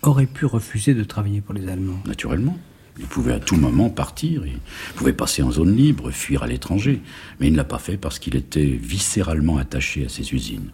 aurait 0.03 0.27
pu 0.27 0.45
refuser 0.45 0.95
de 0.95 1.03
travailler 1.03 1.41
pour 1.41 1.55
les 1.55 1.67
Allemands? 1.69 2.01
Naturellement. 2.07 2.59
Il 2.99 3.07
pouvait 3.07 3.33
à 3.33 3.39
tout 3.39 3.57
moment 3.57 3.91
partir, 3.91 4.45
il 4.45 4.59
pouvait 4.97 5.13
passer 5.13 5.43
en 5.43 5.53
zone 5.53 5.75
libre, 5.75 6.11
fuir 6.11 6.43
à 6.43 6.49
l'étranger, 6.49 7.01
mais 7.39 7.47
il 7.47 7.53
ne 7.53 7.57
l'a 7.57 7.65
pas 7.65 7.79
fait 7.79 7.97
parce 7.97 8.19
qu'il 8.19 8.35
était 8.35 8.67
viscéralement 8.67 9.57
attaché 9.57 10.05
à 10.05 10.09
ses 10.09 10.35
usines. 10.35 10.71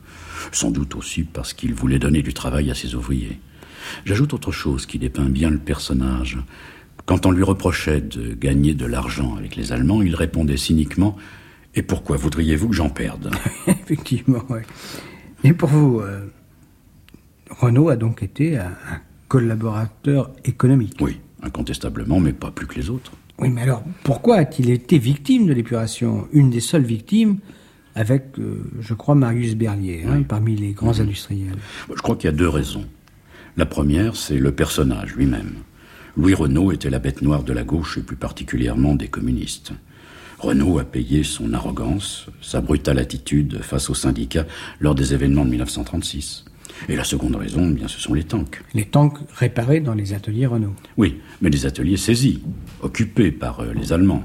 Sans 0.51 0.71
doute 0.71 0.97
aussi 0.97 1.25
parce 1.25 1.53
qu'il 1.53 1.75
voulait 1.75 1.99
donner 1.99 2.23
du 2.23 2.33
travail 2.33 2.71
à 2.71 2.75
ses 2.75 2.95
ouvriers. 2.95 3.39
J'ajoute 4.07 4.33
autre 4.33 4.53
chose 4.53 4.87
qui 4.87 4.99
dépeint 4.99 5.29
bien 5.29 5.51
le 5.51 5.59
personnage. 5.59 6.39
Quand 7.05 7.27
on 7.27 7.31
lui 7.31 7.43
reprochait 7.43 8.01
de 8.01 8.33
gagner 8.33 8.73
de 8.73 8.87
l'argent 8.87 9.37
avec 9.37 9.55
les 9.55 9.73
Allemands, 9.73 10.01
il 10.01 10.17
répondait 10.17 10.57
cyniquement 10.57 11.17
Et 11.75 11.83
pourquoi 11.83 12.17
voudriez-vous 12.17 12.71
que 12.71 12.75
j'en 12.75 12.89
perde? 12.89 13.31
Effectivement, 13.67 14.43
oui. 14.49 14.61
Et 15.45 15.53
pour 15.53 15.69
vous, 15.69 16.01
euh, 16.01 16.27
Renault 17.59 17.89
a 17.89 17.97
donc 17.97 18.23
été 18.23 18.59
un, 18.59 18.73
collaborateur 19.29 20.31
économique. 20.45 20.97
Oui, 21.01 21.19
incontestablement, 21.43 22.21
mais 22.21 22.33
pas 22.33 22.51
plus 22.51 22.67
que 22.67 22.77
les 22.77 22.91
autres. 22.91 23.13
Oui, 23.39 23.49
mais 23.51 23.63
alors 23.63 23.83
pourquoi 24.05 24.37
a-t-il 24.37 24.71
été 24.71 24.99
victime 24.99 25.47
de 25.47 25.53
l'épuration? 25.53 26.29
Une 26.33 26.51
des 26.51 26.61
seules 26.61 26.85
victimes 26.85 27.39
avec, 27.97 28.39
euh, 28.39 28.71
je 28.81 28.95
crois, 28.95 29.15
Marius 29.15 29.55
Berlier, 29.57 30.05
hein, 30.07 30.23
parmi 30.23 30.57
les 30.57 30.73
grands 30.73 31.01
industriels. 31.01 31.57
Je 31.89 32.01
crois 32.01 32.17
qu'il 32.17 32.31
y 32.31 32.33
a 32.33 32.37
deux 32.37 32.49
raisons. 32.49 32.85
La 33.57 33.67
première, 33.67 34.17
c'est 34.17 34.39
le 34.39 34.53
personnage 34.53 35.15
lui-même. 35.15 35.55
Louis 36.17 36.35
Renault 36.35 36.73
était 36.73 36.91
la 36.91 36.99
bête 36.99 37.23
noire 37.23 37.43
de 37.43 37.53
la 37.53 37.65
gauche 37.65 37.99
et 37.99 38.03
plus 38.03 38.17
particulièrement 38.17 38.95
des 38.95 39.09
communistes. 39.09 39.73
Renault 40.39 40.79
a 40.79 40.85
payé 40.85 41.25
son 41.25 41.53
arrogance, 41.55 42.27
sa 42.41 42.61
brutale 42.61 42.99
attitude 42.99 43.63
face 43.63 43.91
aux 43.91 43.95
syndicats 43.95 44.47
lors 44.81 44.95
des 44.95 45.15
événements 45.15 45.45
de 45.45 45.51
1936. 45.51 46.45
Et 46.89 46.97
la 46.97 47.05
seconde 47.05 47.37
raison, 47.37 47.69
eh 47.71 47.75
bien, 47.75 47.89
ce 47.89 48.01
sont 48.01 48.15
les 48.15 48.25
tanks. 48.25 48.63
Les 48.75 48.85
tanks 48.85 49.19
réparés 49.35 49.81
dans 49.81 49.95
les 49.95 50.13
ateliers 50.13 50.47
Renault. 50.47 50.75
Oui, 50.97 51.21
mais 51.41 51.51
des 51.51 51.67
ateliers 51.67 51.97
saisis, 51.97 52.43
occupés 52.83 53.31
par 53.31 53.61
euh, 53.61 53.73
les 53.75 53.93
Allemands. 53.93 54.25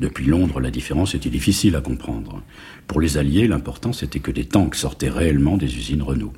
Depuis 0.00 0.26
Londres, 0.26 0.60
la 0.60 0.70
différence 0.70 1.14
était 1.14 1.30
difficile 1.30 1.76
à 1.76 1.80
comprendre. 1.80 2.42
Pour 2.88 3.00
les 3.00 3.16
Alliés, 3.16 3.46
l'important 3.46 3.92
c'était 3.92 4.18
que 4.18 4.32
des 4.32 4.44
tanks 4.44 4.74
sortaient 4.74 5.08
réellement 5.08 5.56
des 5.56 5.76
usines 5.76 6.02
Renault. 6.02 6.32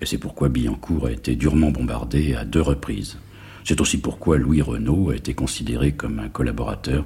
Et 0.00 0.06
c'est 0.06 0.18
pourquoi 0.18 0.48
Billancourt 0.48 1.06
a 1.06 1.12
été 1.12 1.36
durement 1.36 1.70
bombardé 1.70 2.34
à 2.34 2.44
deux 2.44 2.60
reprises. 2.60 3.18
C'est 3.64 3.80
aussi 3.80 3.98
pourquoi 3.98 4.38
Louis 4.38 4.62
Renault 4.62 5.10
a 5.10 5.16
été 5.16 5.34
considéré 5.34 5.92
comme 5.92 6.20
un 6.20 6.28
collaborateur 6.28 7.04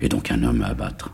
et 0.00 0.08
donc 0.08 0.30
un 0.30 0.42
homme 0.42 0.62
à 0.62 0.68
abattre. 0.68 1.12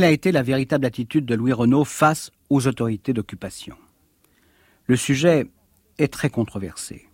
Quelle 0.00 0.08
a 0.08 0.12
été 0.12 0.32
la 0.32 0.42
véritable 0.42 0.86
attitude 0.86 1.26
de 1.26 1.34
Louis 1.34 1.52
Renault 1.52 1.84
face 1.84 2.30
aux 2.48 2.66
autorités 2.66 3.12
d'occupation? 3.12 3.76
Le 4.86 4.96
sujet 4.96 5.46
est 5.98 6.10
très 6.10 6.30
controversé. 6.30 7.06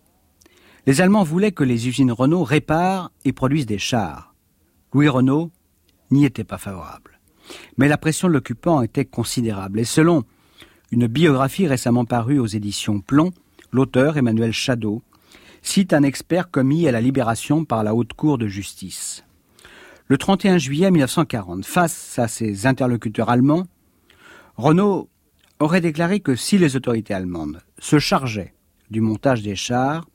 Les 0.85 1.01
Allemands 1.01 1.25
voulaient 1.25 1.51
que 1.51 1.65
les 1.65 1.89
usines 1.89 2.13
Renault 2.13 2.45
réparent 2.45 3.11
et 3.25 3.33
produisent 3.33 3.65
des 3.65 3.77
chars. 3.77 4.33
Louis 4.93 5.09
Renault 5.09 5.51
n'y 6.11 6.23
était 6.23 6.45
pas 6.45 6.57
favorable. 6.57 7.19
Mais 7.75 7.89
la 7.89 7.97
pression 7.97 8.29
de 8.29 8.33
l'occupant 8.33 8.81
était 8.81 9.03
considérable 9.03 9.81
et 9.81 9.83
selon 9.83 10.23
une 10.89 11.07
biographie 11.07 11.67
récemment 11.67 12.05
parue 12.05 12.39
aux 12.39 12.47
éditions 12.47 13.01
Plomb, 13.01 13.33
l'auteur 13.73 14.15
Emmanuel 14.15 14.53
Chadot 14.53 15.03
cite 15.61 15.91
un 15.91 16.03
expert 16.03 16.51
commis 16.51 16.87
à 16.87 16.93
la 16.93 17.01
libération 17.01 17.65
par 17.65 17.83
la 17.83 17.93
Haute 17.93 18.13
Cour 18.13 18.37
de 18.37 18.47
justice. 18.47 19.26
Le 20.09 20.17
31 20.17 20.57
juillet 20.57 20.89
1940, 20.89 21.65
face 21.65 22.17
à 22.17 22.29
ses 22.29 22.65
interlocuteurs 22.65 23.29
allemands, 23.29 23.65
Renault 24.55 25.09
aurait 25.59 25.81
déclaré 25.81 26.21
que 26.21 26.33
si 26.33 26.57
les 26.57 26.77
autorités 26.77 27.13
allemandes 27.13 27.61
se 27.77 27.99
chargeaient 27.99 28.53
du 28.89 29.01
montage 29.01 29.41
des 29.41 29.57
chars, 29.57 30.07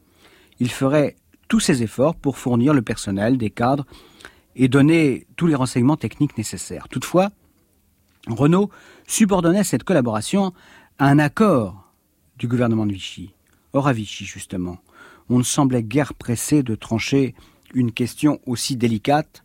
il 0.60 0.70
ferait 0.70 1.16
tous 1.46 1.60
ses 1.60 1.82
efforts 1.82 2.14
pour 2.14 2.38
fournir 2.38 2.72
le 2.72 2.80
personnel, 2.80 3.36
des 3.36 3.50
cadres 3.50 3.84
et 4.56 4.68
donner 4.68 5.26
tous 5.36 5.46
les 5.46 5.54
renseignements 5.54 5.98
techniques 5.98 6.38
nécessaires. 6.38 6.88
Toutefois, 6.88 7.28
Renault 8.28 8.70
subordonnait 9.06 9.62
cette 9.62 9.84
collaboration 9.84 10.54
un 10.98 11.18
accord 11.18 11.92
du 12.38 12.48
gouvernement 12.48 12.86
de 12.86 12.92
Vichy. 12.92 13.34
Or, 13.74 13.88
à 13.88 13.92
Vichy, 13.92 14.24
justement, 14.24 14.78
on 15.28 15.36
ne 15.36 15.42
semblait 15.42 15.82
guère 15.82 16.14
pressé 16.14 16.62
de 16.62 16.74
trancher 16.76 17.34
une 17.74 17.92
question 17.92 18.40
aussi 18.46 18.76
délicate, 18.76 19.41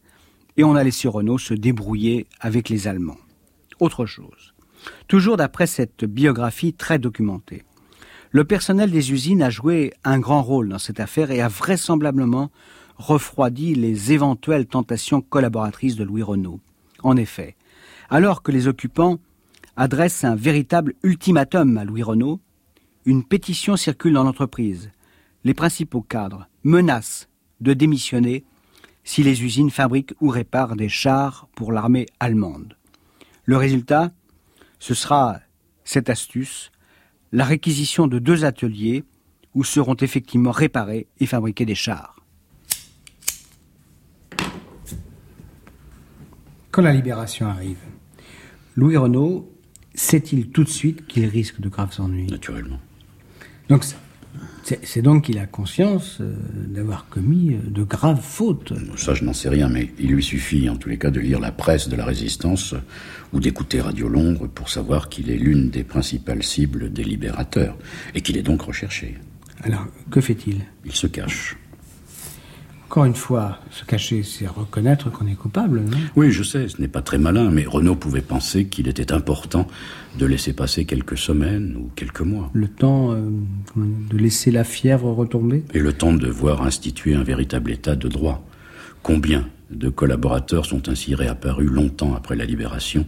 et 0.58 0.63
on 0.63 0.76
a 0.76 0.84
laissé 0.84 1.08
Renault 1.08 1.38
se 1.38 1.54
débrouiller 1.54 2.28
avec 2.39 2.70
les 2.70 2.88
Allemands. 2.88 3.17
Autre 3.80 4.06
chose. 4.06 4.54
Toujours 5.08 5.38
d'après 5.38 5.67
cette 5.67 6.04
biographie 6.06 6.74
très 6.74 7.00
documentée. 7.00 7.63
Le 8.32 8.43
personnel 8.43 8.91
des 8.91 9.12
usines 9.12 9.41
a 9.41 9.50
joué 9.50 9.93
un 10.04 10.20
grand 10.20 10.41
rôle 10.41 10.70
dans 10.70 10.80
cette 10.80 11.00
affaire 11.00 11.32
et 11.32 11.41
a 11.41 11.48
vraisemblablement 11.48 12.52
refroidi 12.98 13.76
les 13.76 14.12
éventuelles 14.12 14.65
tentations 14.65 15.22
collaboratrices 15.22 15.96
de 15.96 16.04
Louis 16.04 16.24
Renault. 16.24 16.60
En 17.04 17.15
effet, 17.15 17.56
alors 18.10 18.41
que 18.41 18.52
les 18.52 18.67
occupants 18.67 19.20
adressent 19.76 20.24
un 20.24 20.36
véritable 20.36 20.96
ultimatum 21.04 21.78
à 21.78 21.86
Louis 21.86 22.04
Renault, 22.04 22.39
une 23.06 23.24
pétition 23.24 23.78
circule 23.78 24.13
dans 24.13 24.24
l'entreprise. 24.24 24.89
Les 25.43 25.54
principaux 25.54 26.02
cadres 26.02 26.48
menacent 26.63 27.30
de 27.62 27.74
démissionner 27.74 28.43
si 29.08 29.24
les 29.24 29.41
usines 29.41 29.70
fabriquent 29.70 30.13
ou 30.20 30.28
réparent 30.28 30.76
des 30.76 30.89
chars 30.89 31.48
pour 31.56 31.72
l'armée 31.72 32.08
allemande. 32.20 32.76
Le 33.46 33.56
résultat, 33.56 34.12
ce 34.80 34.93
sera 34.93 35.39
cette 35.86 36.10
astuce, 36.10 36.72
la 37.32 37.46
réquisition 37.46 38.08
de 38.08 38.20
deux 38.20 38.43
ateliers 38.43 39.06
où 39.54 39.63
seront 39.63 39.96
effectivement 39.96 40.52
réparés 40.52 41.08
et 41.22 41.26
fabriqués 41.26 41.65
des 41.65 41.74
chars. 41.74 42.20
Quand 46.72 46.82
la 46.82 46.91
libération 46.91 47.48
arrive, 47.48 47.80
Louis 48.76 48.98
Renault 48.98 49.50
sait-il 49.96 50.50
tout 50.50 50.65
de 50.65 50.70
suite 50.70 51.08
qu'il 51.08 51.26
risque 51.28 51.62
de 51.62 51.70
graves 51.70 51.96
ennuis? 52.00 52.28
Naturellement. 52.28 52.82
Donc 53.70 53.86
c'est 54.63 55.02
donc 55.02 55.26
qu'il 55.26 55.39
a 55.39 55.45
conscience 55.45 56.17
euh, 56.19 56.36
d'avoir 56.67 57.08
commis 57.10 57.54
euh, 57.54 57.69
de 57.69 57.84
graves 57.84 58.21
fautes. 58.21 58.73
Ça, 58.97 59.13
je 59.13 59.23
n'en 59.23 59.34
sais 59.34 59.50
rien, 59.50 59.69
mais 59.69 59.91
il 60.00 60.10
lui 60.10 60.23
suffit 60.23 60.69
en 60.69 60.76
tous 60.76 60.89
les 60.89 60.97
cas 60.97 61.10
de 61.10 61.19
lire 61.19 61.39
la 61.39 61.52
presse 61.52 61.88
de 61.88 61.95
la 61.95 62.06
résistance 62.06 62.76
ou 63.34 63.39
d'écouter 63.39 63.82
Radio 63.82 64.10
Londres 64.10 64.47
pour 64.47 64.69
savoir 64.69 65.10
qu'il 65.10 65.30
est 65.30 65.38
l'une 65.38 65.69
des 65.69 65.84
principales 65.84 66.43
cibles 66.43 66.91
des 66.91 67.04
libérateurs 67.04 67.78
et 68.13 68.21
qu'il 68.21 68.38
est 68.38 68.43
donc 68.43 68.62
recherché. 68.62 69.15
Alors, 69.63 69.88
que 70.12 70.21
fait-il? 70.21 70.62
Il 70.86 70.93
se 70.93 71.08
cache. 71.08 71.58
Encore 72.89 73.04
une 73.04 73.15
fois, 73.15 73.60
se 73.69 73.84
cacher, 73.84 74.23
c'est 74.23 74.47
reconnaître 74.47 75.12
qu'on 75.12 75.28
est 75.28 75.36
coupable, 75.36 75.82
non? 75.82 75.97
Oui, 76.15 76.32
je 76.32 76.41
sais, 76.41 76.69
ce 76.69 76.82
n'est 76.82 76.88
pas 76.88 77.02
très 77.02 77.17
malin, 77.17 77.52
mais 77.52 77.65
Renaud 77.65 77.95
pouvait 77.95 78.21
penser 78.21 78.67
qu'il 78.67 78.88
était 78.88 79.12
important 79.12 79.67
de 80.17 80.26
laisser 80.26 80.54
passer 80.54 80.86
quelques 80.86 81.17
semaines 81.17 81.76
ou 81.78 81.89
quelques 81.97 82.21
mois. 82.21 82.50
Le 82.54 82.69
temps 82.69 83.12
euh, 83.12 83.30
de 83.76 84.17
laisser 84.17 84.52
la 84.52 84.63
fièvre 84.63 85.12
retomber? 85.12 85.65
Et 85.73 85.80
le 85.80 85.91
temps 85.91 86.13
de 86.13 86.30
voir 86.30 86.62
instituer 86.62 87.13
un 87.13 87.23
véritable 87.23 87.71
état 87.71 87.97
de 87.97 88.08
droit. 88.08 88.47
Combien 89.04 89.50
de 89.69 89.89
collaborateurs 89.89 90.65
sont 90.65 90.88
ainsi 90.88 91.13
réapparus 91.13 91.69
longtemps 91.69 92.15
après 92.15 92.38
la 92.38 92.45
libération 92.45 93.06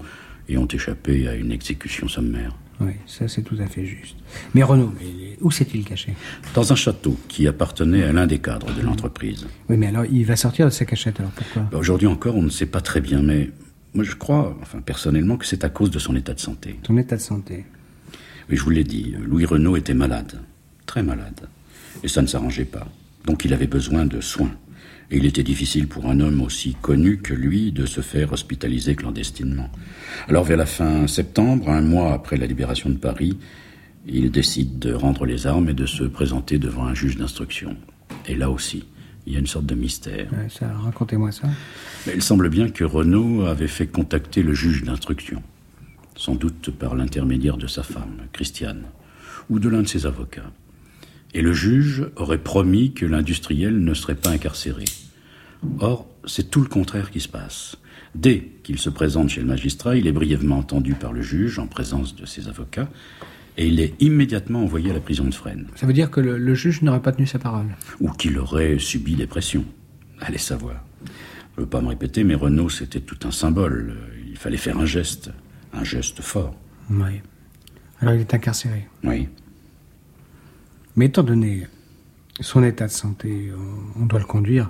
et 0.50 0.58
ont 0.58 0.68
échappé 0.68 1.30
à 1.30 1.36
une 1.36 1.54
exécution 1.54 2.10
sommaire? 2.10 2.52
Oui, 2.82 2.92
ça 3.06 3.28
c'est 3.28 3.42
tout 3.42 3.58
à 3.60 3.68
fait 3.68 3.86
juste. 3.86 4.16
Mais 4.54 4.64
Renaud, 4.64 4.94
où 5.42 5.52
s'est-il 5.52 5.84
caché? 5.84 6.14
Dans 6.54 6.72
un 6.72 6.76
château 6.76 7.18
qui 7.28 7.48
appartenait 7.48 8.04
à 8.04 8.12
l'un 8.14 8.26
des 8.28 8.40
cadres 8.40 8.74
de 8.74 8.82
l'entreprise. 8.82 9.48
Oui, 9.70 9.78
mais 9.78 9.88
alors 9.88 10.06
il 10.06 10.26
va 10.26 10.36
sortir 10.36 10.66
de 10.66 10.72
sa 10.72 10.86
cachette, 10.86 11.20
alors 11.20 11.32
pourquoi? 11.32 11.64
Bah, 11.72 11.78
Aujourd'hui 11.78 12.08
encore, 12.08 12.36
on 12.36 12.42
ne 12.42 12.50
sait 12.50 12.66
pas 12.66 12.82
très 12.82 13.02
bien, 13.02 13.22
mais 13.22 13.50
moi 13.94 14.04
je 14.04 14.16
crois, 14.16 14.58
enfin 14.62 14.80
personnellement, 14.80 15.38
que 15.38 15.46
c'est 15.46 15.64
à 15.64 15.70
cause 15.70 15.92
de 15.92 16.00
son 16.00 16.16
état 16.16 16.34
de 16.34 16.40
santé. 16.40 16.80
Son 16.88 16.98
état 16.98 17.16
de 17.18 17.22
santé 17.22 17.66
Oui, 18.50 18.56
je 18.56 18.64
vous 18.64 18.70
l'ai 18.70 18.84
dit, 18.84 19.14
Louis 19.26 19.46
Renaud 19.46 19.76
était 19.76 19.94
malade, 19.94 20.40
très 20.86 21.04
malade. 21.04 21.50
Et 22.04 22.08
ça 22.08 22.22
ne 22.22 22.28
s'arrangeait 22.28 22.66
pas. 22.66 22.88
Donc 23.26 23.44
il 23.44 23.54
avait 23.54 23.68
besoin 23.68 24.06
de 24.06 24.22
soins. 24.22 24.52
Et 25.12 25.18
il 25.18 25.26
était 25.26 25.44
difficile 25.44 25.88
pour 25.88 26.06
un 26.06 26.20
homme 26.20 26.42
aussi 26.42 26.76
connu 26.82 27.18
que 27.18 27.34
lui 27.34 27.72
de 27.72 27.86
se 27.86 28.02
faire 28.02 28.32
hospitaliser 28.32 28.96
clandestinement. 28.96 29.70
Alors 30.28 30.44
vers 30.44 30.58
la 30.58 30.68
fin 30.68 31.08
septembre, 31.08 31.70
un 31.70 31.82
mois 31.82 32.14
après 32.14 32.38
la 32.38 32.46
libération 32.46 32.90
de 32.90 32.98
Paris, 32.98 33.38
il 34.08 34.32
décide 34.32 34.80
de 34.80 34.94
rendre 34.94 35.26
les 35.26 35.48
armes 35.48 35.70
et 35.70 35.74
de 35.74 35.86
se 35.86 36.04
présenter 36.04 36.60
devant 36.60 36.86
un 36.86 36.94
juge 36.94 37.18
d'instruction. 37.18 37.76
Et 38.28 38.36
là 38.36 38.50
aussi, 38.50 38.86
il 39.26 39.34
y 39.34 39.36
a 39.36 39.40
une 39.40 39.48
sorte 39.48 39.66
de 39.66 39.76
mystère. 39.76 40.30
ça, 40.50 40.72
racontez-moi 40.74 41.32
ça. 41.32 41.48
Mais 42.06 42.14
il 42.16 42.22
semble 42.22 42.50
bien 42.50 42.70
que 42.70 42.84
Renaud 42.84 43.46
avait 43.46 43.68
fait 43.68 43.88
contacter 43.88 44.42
le 44.42 44.54
juge 44.54 44.84
d'instruction, 44.84 45.44
sans 46.16 46.36
doute 46.36 46.72
par 46.72 46.96
l'intermédiaire 46.96 47.58
de 47.58 47.68
sa 47.68 47.84
femme, 47.84 48.28
Christiane, 48.32 48.84
ou 49.50 49.60
de 49.60 49.70
l'un 49.70 49.82
de 49.82 49.88
ses 49.88 50.06
avocats. 50.06 50.52
Et 51.34 51.42
le 51.42 51.54
juge 51.54 52.08
aurait 52.16 52.40
promis 52.40 52.94
que 52.94 53.06
l'industriel 53.06 53.80
ne 53.80 53.94
serait 53.94 54.16
pas 54.16 54.32
incarcéré. 54.32 54.86
Or, 55.80 56.08
c'est 56.26 56.50
tout 56.50 56.62
le 56.62 56.68
contraire 56.68 57.12
qui 57.12 57.20
se 57.20 57.28
passe. 57.28 57.78
Dès 58.16 58.40
qu'il 58.64 58.80
se 58.80 58.90
présente 58.90 59.30
chez 59.30 59.42
le 59.42 59.48
magistrat, 59.48 59.96
il 59.96 60.08
est 60.08 60.12
brièvement 60.12 60.58
entendu 60.58 60.94
par 60.94 61.14
le 61.14 61.22
juge 61.22 61.60
en 61.60 61.68
présence 61.68 62.16
de 62.16 62.26
ses 62.26 62.48
avocats 62.48 62.90
et 63.58 63.68
il 63.68 63.80
est 63.80 64.02
immédiatement 64.02 64.64
envoyé 64.64 64.90
à 64.90 64.94
la 64.94 65.02
prison 65.02 65.26
de 65.26 65.34
Fresnes. 65.34 65.68
Ça 65.76 65.86
veut 65.86 65.94
dire 65.94 66.10
que 66.10 66.22
le, 66.22 66.54
juge 66.56 66.82
n'aurait 66.82 67.02
pas 67.02 67.12
tenu 67.12 67.28
sa 67.28 67.40
parole 67.40 67.68
Ou 68.00 68.10
qu'il 68.12 68.38
aurait 68.38 68.80
subi 68.80 69.16
des 69.16 69.28
pressions. 69.28 69.66
Allez 70.22 70.38
savoir. 70.38 70.84
Je 71.04 71.62
ne 71.62 71.66
veux 71.66 71.70
pas 71.70 71.82
me 71.82 71.90
répéter, 71.90 72.24
mais 72.24 72.36
Renault, 72.36 72.70
c'était 72.70 73.02
tout 73.02 73.20
un 73.28 73.32
symbole. 73.32 73.98
Il 74.28 74.38
fallait 74.38 74.58
faire 74.58 74.78
un 74.78 74.86
geste, 74.86 75.32
un 75.74 75.84
geste 75.84 76.22
fort. 76.22 76.56
Oui. 76.90 77.22
Alors 78.00 78.14
il 78.14 78.22
est 78.22 78.34
incarcéré. 78.34 78.88
Oui. 79.04 79.28
Mais 81.00 81.06
étant 81.06 81.24
donné 81.24 81.66
son 82.42 82.62
état 82.62 82.86
de 82.86 82.92
santé, 82.92 83.54
on 83.98 84.06
doit 84.06 84.20
le 84.20 84.26
conduire, 84.26 84.70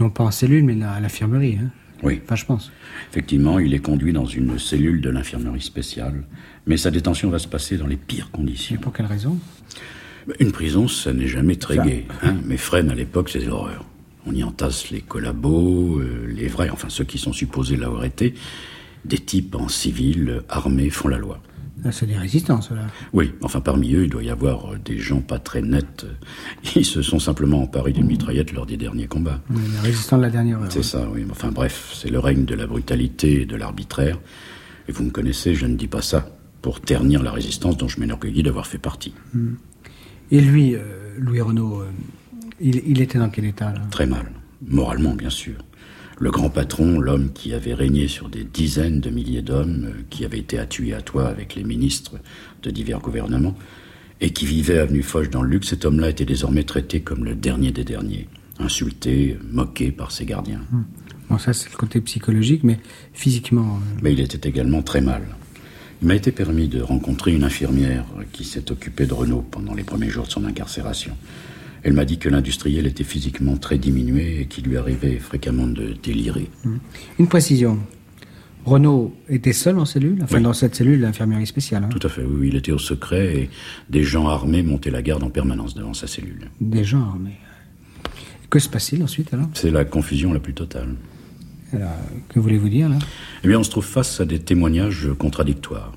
non 0.00 0.10
pas 0.10 0.22
en 0.22 0.30
cellule, 0.30 0.62
mais 0.64 0.84
à 0.84 1.00
l'infirmerie. 1.00 1.56
Hein. 1.58 1.70
Oui. 2.02 2.20
Enfin, 2.22 2.34
je 2.34 2.44
pense. 2.44 2.70
Effectivement, 3.10 3.58
il 3.58 3.72
est 3.72 3.78
conduit 3.78 4.12
dans 4.12 4.26
une 4.26 4.58
cellule 4.58 5.00
de 5.00 5.08
l'infirmerie 5.08 5.62
spéciale, 5.62 6.24
mais 6.66 6.76
sa 6.76 6.90
détention 6.90 7.30
va 7.30 7.38
se 7.38 7.48
passer 7.48 7.78
dans 7.78 7.86
les 7.86 7.96
pires 7.96 8.30
conditions. 8.30 8.76
Et 8.76 8.78
pour 8.78 8.92
quelle 8.92 9.06
raison? 9.06 9.38
Une 10.40 10.52
prison, 10.52 10.88
ça 10.88 11.14
n'est 11.14 11.26
jamais 11.26 11.56
très 11.56 11.78
gai. 11.78 12.06
Hein 12.22 12.36
mais 12.44 12.58
Fresnes, 12.58 12.90
à 12.90 12.94
l'époque, 12.94 13.30
c'est 13.30 13.38
l'horreur. 13.38 13.86
On 14.26 14.34
y 14.34 14.44
entasse 14.44 14.90
les 14.90 15.00
collabos, 15.00 16.00
euh, 16.00 16.26
les 16.28 16.48
vrais, 16.48 16.68
enfin 16.68 16.90
ceux 16.90 17.04
qui 17.04 17.16
sont 17.16 17.32
supposés 17.32 17.76
l'avoir 17.76 18.04
été. 18.04 18.34
Des 19.06 19.16
types 19.16 19.54
en 19.54 19.68
civil, 19.68 20.42
armés, 20.50 20.90
font 20.90 21.08
la 21.08 21.16
loi. 21.16 21.40
Ah, 21.84 21.92
c'est 21.92 22.06
des 22.06 22.16
résistants, 22.16 22.60
ceux-là. 22.60 22.86
Oui, 23.12 23.32
enfin 23.42 23.60
parmi 23.60 23.92
eux, 23.94 24.04
il 24.04 24.10
doit 24.10 24.22
y 24.22 24.30
avoir 24.30 24.72
euh, 24.72 24.78
des 24.82 24.98
gens 24.98 25.20
pas 25.20 25.38
très 25.38 25.60
nets. 25.60 26.06
Ils 26.74 26.84
se 26.84 27.02
sont 27.02 27.18
simplement 27.18 27.62
emparés 27.62 27.92
d'une 27.92 28.06
mitraillette 28.06 28.52
lors 28.52 28.66
des 28.66 28.76
derniers 28.76 29.06
combats. 29.06 29.40
les 29.50 29.80
résistants 29.80 30.16
de 30.16 30.22
la 30.22 30.30
dernière 30.30 30.60
heure. 30.60 30.72
C'est 30.72 30.82
ça, 30.82 31.06
oui. 31.12 31.26
Enfin 31.30 31.50
bref, 31.50 31.92
c'est 31.94 32.10
le 32.10 32.18
règne 32.18 32.44
de 32.44 32.54
la 32.54 32.66
brutalité 32.66 33.42
et 33.42 33.46
de 33.46 33.56
l'arbitraire. 33.56 34.18
Et 34.88 34.92
vous 34.92 35.04
me 35.04 35.10
connaissez, 35.10 35.54
je 35.54 35.66
ne 35.66 35.76
dis 35.76 35.88
pas 35.88 36.02
ça 36.02 36.28
pour 36.62 36.80
ternir 36.80 37.22
la 37.22 37.30
résistance 37.30 37.76
dont 37.76 37.88
je 37.88 38.00
m'énorgueillis 38.00 38.42
d'avoir 38.42 38.66
fait 38.66 38.78
partie. 38.78 39.12
Hmm. 39.34 39.54
Et 40.30 40.40
lui, 40.40 40.74
euh, 40.74 40.80
Louis 41.18 41.40
Renault, 41.40 41.82
euh, 41.82 41.90
il, 42.60 42.82
il, 42.86 43.00
était 43.00 43.18
dans 43.18 43.28
quel 43.28 43.44
état 43.44 43.72
là? 43.72 43.80
Très 43.90 44.06
mal. 44.06 44.32
Moralement, 44.66 45.14
bien 45.14 45.30
sûr 45.30 45.56
le 46.18 46.30
grand 46.30 46.48
patron, 46.48 46.98
l'homme 46.98 47.32
qui 47.32 47.52
avait 47.52 47.74
régné 47.74 48.08
sur 48.08 48.28
des 48.28 48.44
dizaines 48.44 49.00
de 49.00 49.10
milliers 49.10 49.42
d'hommes, 49.42 49.86
euh, 49.86 50.02
qui 50.08 50.24
avait 50.24 50.38
été 50.38 50.58
à 50.58 50.66
tuer 50.66 50.94
à 50.94 51.02
toi 51.02 51.28
avec 51.28 51.54
les 51.54 51.64
ministres 51.64 52.16
de 52.62 52.70
divers 52.70 53.00
gouvernements, 53.00 53.56
et 54.20 54.30
qui 54.30 54.46
vivait 54.46 54.78
avenue 54.78 55.02
Foch 55.02 55.28
dans 55.28 55.42
le 55.42 55.50
luxe, 55.50 55.68
cet 55.68 55.84
homme-là 55.84 56.08
était 56.08 56.24
désormais 56.24 56.64
traité 56.64 57.00
comme 57.00 57.24
le 57.24 57.34
dernier 57.34 57.70
des 57.70 57.84
derniers, 57.84 58.28
insulté, 58.58 59.36
moqué 59.50 59.92
par 59.92 60.10
ses 60.10 60.24
gardiens. 60.24 60.62
Hmm. 60.70 60.84
Bon, 61.28 61.38
ça 61.38 61.52
c'est 61.52 61.70
le 61.70 61.76
côté 61.76 62.00
psychologique, 62.00 62.62
mais 62.64 62.78
physiquement. 63.12 63.76
Euh, 63.76 63.98
mais 64.02 64.12
il 64.12 64.20
était 64.20 64.48
également 64.48 64.82
très 64.82 65.02
mal. 65.02 65.22
Il 66.02 66.08
m'a 66.08 66.14
été 66.14 66.30
permis 66.30 66.68
de 66.68 66.80
rencontrer 66.80 67.34
une 67.34 67.44
infirmière 67.44 68.04
qui 68.32 68.44
s'est 68.44 68.70
occupée 68.70 69.06
de 69.06 69.14
Renaud 69.14 69.44
pendant 69.50 69.74
les 69.74 69.82
premiers 69.82 70.10
jours 70.10 70.26
de 70.26 70.30
son 70.30 70.44
incarcération. 70.44 71.16
Elle 71.86 71.92
m'a 71.92 72.04
dit 72.04 72.18
que 72.18 72.28
l'industriel 72.28 72.84
était 72.88 73.04
physiquement 73.04 73.56
très 73.56 73.78
diminué 73.78 74.40
et 74.40 74.46
qu'il 74.46 74.64
lui 74.64 74.76
arrivait 74.76 75.20
fréquemment 75.20 75.68
de 75.68 75.94
délirer. 76.02 76.50
Mmh. 76.64 76.76
Une 77.20 77.28
précision. 77.28 77.78
Renaud 78.64 79.14
était 79.28 79.52
seul 79.52 79.78
en 79.78 79.84
cellule 79.84 80.18
Enfin, 80.24 80.40
dans 80.40 80.52
cette 80.52 80.74
cellule, 80.74 81.00
l'infirmerie 81.00 81.46
spéciale. 81.46 81.84
Hein 81.84 81.88
Tout 81.88 82.04
à 82.04 82.08
fait, 82.08 82.24
oui. 82.24 82.48
Il 82.48 82.56
était 82.56 82.72
au 82.72 82.78
secret 82.78 83.36
et 83.36 83.50
des 83.88 84.02
gens 84.02 84.26
armés 84.26 84.64
montaient 84.64 84.90
la 84.90 85.00
garde 85.00 85.22
en 85.22 85.30
permanence 85.30 85.76
devant 85.76 85.94
sa 85.94 86.08
cellule. 86.08 86.50
Des 86.60 86.82
gens 86.82 87.02
armés. 87.02 87.38
Que 88.50 88.58
se 88.58 88.68
passe-t-il 88.68 89.04
ensuite 89.04 89.32
alors? 89.32 89.46
C'est 89.54 89.70
la 89.70 89.84
confusion 89.84 90.32
la 90.32 90.40
plus 90.40 90.54
totale. 90.54 90.96
Alors, 91.72 91.90
que 92.30 92.40
voulez-vous 92.40 92.68
dire 92.68 92.88
là? 92.88 92.98
Eh 93.44 93.48
bien, 93.48 93.60
on 93.60 93.62
se 93.62 93.70
trouve 93.70 93.86
face 93.86 94.20
à 94.20 94.24
des 94.24 94.40
témoignages 94.40 95.06
contradictoires. 95.16 95.92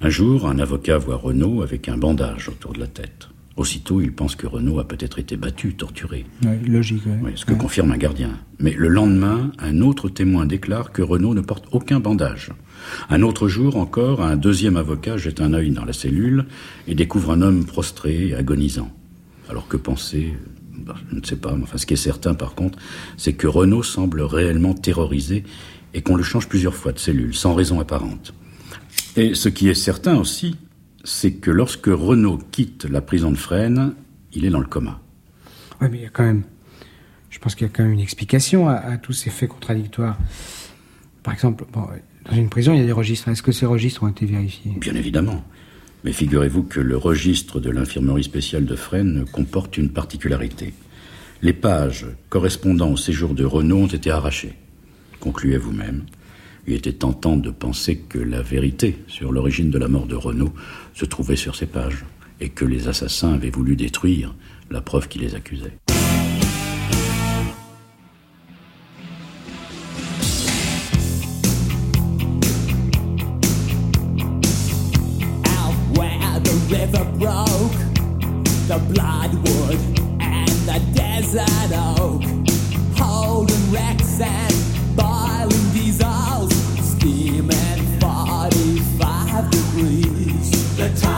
Un 0.00 0.08
jour, 0.08 0.48
un 0.48 0.58
avocat 0.58 0.96
voit 0.96 1.16
Renaud 1.16 1.60
avec 1.60 1.90
un 1.90 1.98
bandage 1.98 2.48
autour 2.48 2.72
de 2.72 2.80
la 2.80 2.86
tête. 2.86 3.28
Aussitôt, 3.58 4.00
il 4.00 4.12
pense 4.12 4.36
que 4.36 4.46
Renaud 4.46 4.78
a 4.78 4.86
peut-être 4.86 5.18
été 5.18 5.36
battu, 5.36 5.74
torturé. 5.74 6.24
Oui, 6.44 6.68
logique. 6.68 7.02
Oui, 7.20 7.32
ce 7.34 7.44
que 7.44 7.54
confirme 7.54 7.90
un 7.90 7.96
gardien. 7.96 8.38
Mais 8.60 8.72
le 8.72 8.86
lendemain, 8.86 9.50
un 9.58 9.80
autre 9.80 10.08
témoin 10.08 10.46
déclare 10.46 10.92
que 10.92 11.02
Renaud 11.02 11.34
ne 11.34 11.40
porte 11.40 11.64
aucun 11.72 11.98
bandage. 11.98 12.52
Un 13.10 13.22
autre 13.22 13.48
jour 13.48 13.76
encore, 13.76 14.22
un 14.22 14.36
deuxième 14.36 14.76
avocat 14.76 15.16
jette 15.16 15.40
un 15.40 15.54
œil 15.54 15.72
dans 15.72 15.84
la 15.84 15.92
cellule 15.92 16.46
et 16.86 16.94
découvre 16.94 17.32
un 17.32 17.42
homme 17.42 17.64
prostré 17.64 18.28
et 18.28 18.34
agonisant. 18.36 18.92
Alors 19.50 19.66
que 19.66 19.76
penser? 19.76 20.34
Bah, 20.86 20.94
Je 21.10 21.16
ne 21.16 21.24
sais 21.24 21.34
pas. 21.34 21.52
Enfin, 21.60 21.78
ce 21.78 21.86
qui 21.86 21.94
est 21.94 21.96
certain, 21.96 22.34
par 22.34 22.54
contre, 22.54 22.78
c'est 23.16 23.32
que 23.32 23.48
Renaud 23.48 23.82
semble 23.82 24.20
réellement 24.22 24.72
terrorisé 24.72 25.42
et 25.94 26.02
qu'on 26.02 26.14
le 26.14 26.22
change 26.22 26.48
plusieurs 26.48 26.76
fois 26.76 26.92
de 26.92 27.00
cellule, 27.00 27.34
sans 27.34 27.54
raison 27.54 27.80
apparente. 27.80 28.34
Et 29.16 29.34
ce 29.34 29.48
qui 29.48 29.68
est 29.68 29.74
certain 29.74 30.16
aussi, 30.16 30.54
c'est 31.04 31.32
que 31.32 31.50
lorsque 31.50 31.86
Renaud 31.86 32.38
quitte 32.50 32.84
la 32.84 33.00
prison 33.00 33.30
de 33.30 33.36
Fresnes, 33.36 33.94
il 34.32 34.44
est 34.44 34.50
dans 34.50 34.60
le 34.60 34.66
coma. 34.66 35.00
Oui, 35.80 35.88
mais 35.90 35.98
il 35.98 36.02
y 36.02 36.06
a 36.06 36.10
quand 36.10 36.24
même. 36.24 36.42
Je 37.30 37.38
pense 37.38 37.54
qu'il 37.54 37.66
y 37.66 37.70
a 37.70 37.72
quand 37.72 37.82
même 37.82 37.92
une 37.92 38.00
explication 38.00 38.68
à, 38.68 38.96
tous 38.96 39.12
ces 39.12 39.30
faits 39.30 39.48
contradictoires. 39.48 40.18
Par 41.22 41.34
exemple, 41.34 41.64
dans 41.72 42.36
une 42.36 42.48
prison, 42.48 42.72
il 42.72 42.80
y 42.80 42.82
a 42.82 42.86
des 42.86 42.92
registres. 42.92 43.28
Est-ce 43.28 43.42
que 43.42 43.52
ces 43.52 43.66
registres 43.66 44.02
ont 44.02 44.08
été 44.08 44.26
vérifiés? 44.26 44.72
Bien 44.76 44.94
évidemment. 44.94 45.44
Mais 46.04 46.12
figurez-vous 46.12 46.62
que 46.62 46.80
le 46.80 46.96
registre 46.96 47.60
de 47.60 47.70
l'infirmerie 47.70 48.24
spéciale 48.24 48.64
de 48.64 48.76
Fresnes 48.76 49.24
comporte 49.32 49.76
une 49.76 49.90
particularité. 49.90 50.72
Les 51.42 51.52
pages 51.52 52.06
correspondant 52.28 52.90
au 52.90 52.96
séjour 52.96 53.34
de 53.34 53.44
Renaud 53.44 53.78
ont 53.78 53.86
été 53.86 54.10
arrachées. 54.10 54.54
Concluez 55.20 55.58
vous-même. 55.58 56.04
Il 56.66 56.74
était 56.74 56.92
tentant 56.92 57.36
de 57.36 57.50
penser 57.50 57.96
que 57.96 58.18
la 58.18 58.42
vérité 58.42 58.98
sur 59.06 59.32
l'origine 59.32 59.70
de 59.70 59.78
la 59.78 59.88
mort 59.88 60.06
de 60.06 60.14
Renaud 60.14 60.52
se 60.98 61.04
trouvait 61.04 61.36
sur 61.36 61.54
ces 61.54 61.66
pages, 61.66 62.04
et 62.40 62.48
que 62.48 62.64
les 62.64 62.88
assassins 62.88 63.32
avaient 63.34 63.50
voulu 63.50 63.76
détruire 63.76 64.34
la 64.68 64.80
preuve 64.80 65.06
qui 65.06 65.20
les 65.20 65.36
accusait. 65.36 65.78
time. 90.96 91.17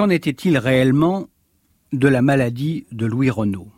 Qu'en 0.00 0.08
était-il 0.08 0.56
réellement 0.56 1.28
de 1.92 2.08
la 2.08 2.22
maladie 2.22 2.86
de 2.90 3.04
Louis 3.04 3.28
Renault 3.28 3.68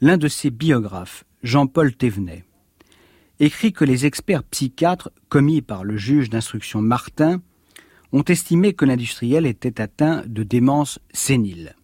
L'un 0.00 0.16
de 0.16 0.28
ses 0.28 0.50
biographes, 0.50 1.24
Jean-Paul 1.42 1.96
Thévenet, 1.96 2.44
écrit 3.40 3.72
que 3.72 3.84
les 3.84 4.06
experts 4.06 4.44
psychiatres 4.44 5.10
commis 5.28 5.62
par 5.62 5.82
le 5.82 5.96
juge 5.96 6.30
d'instruction 6.30 6.80
Martin 6.80 7.42
ont 8.12 8.22
estimé 8.22 8.72
que 8.72 8.84
l'industriel 8.84 9.46
était 9.46 9.80
atteint 9.80 10.22
de 10.28 10.44
démence 10.44 11.00
sénile. 11.12 11.74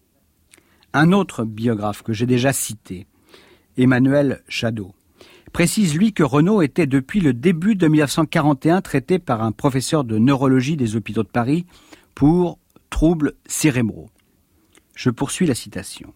Un 0.92 1.10
autre 1.10 1.42
biographe 1.42 2.02
que 2.02 2.12
j'ai 2.12 2.26
déjà 2.26 2.52
cité, 2.52 3.08
Emmanuel 3.76 4.44
Chadot, 4.46 4.94
précise 5.52 5.96
lui 5.96 6.12
que 6.12 6.22
Renault 6.22 6.62
était 6.62 6.86
depuis 6.86 7.18
le 7.18 7.32
début 7.32 7.74
de 7.74 7.88
1941 7.88 8.82
traité 8.82 9.18
par 9.18 9.42
un 9.42 9.50
professeur 9.50 10.04
de 10.04 10.16
neurologie 10.16 10.76
des 10.76 10.94
hôpitaux 10.94 11.24
de 11.24 11.28
Paris 11.28 11.66
pour 12.14 12.59
troubles 12.90 13.32
cérébraux. 13.46 14.10
Je 14.94 15.08
poursuis 15.10 15.46
la 15.46 15.54
citation. 15.54 16.12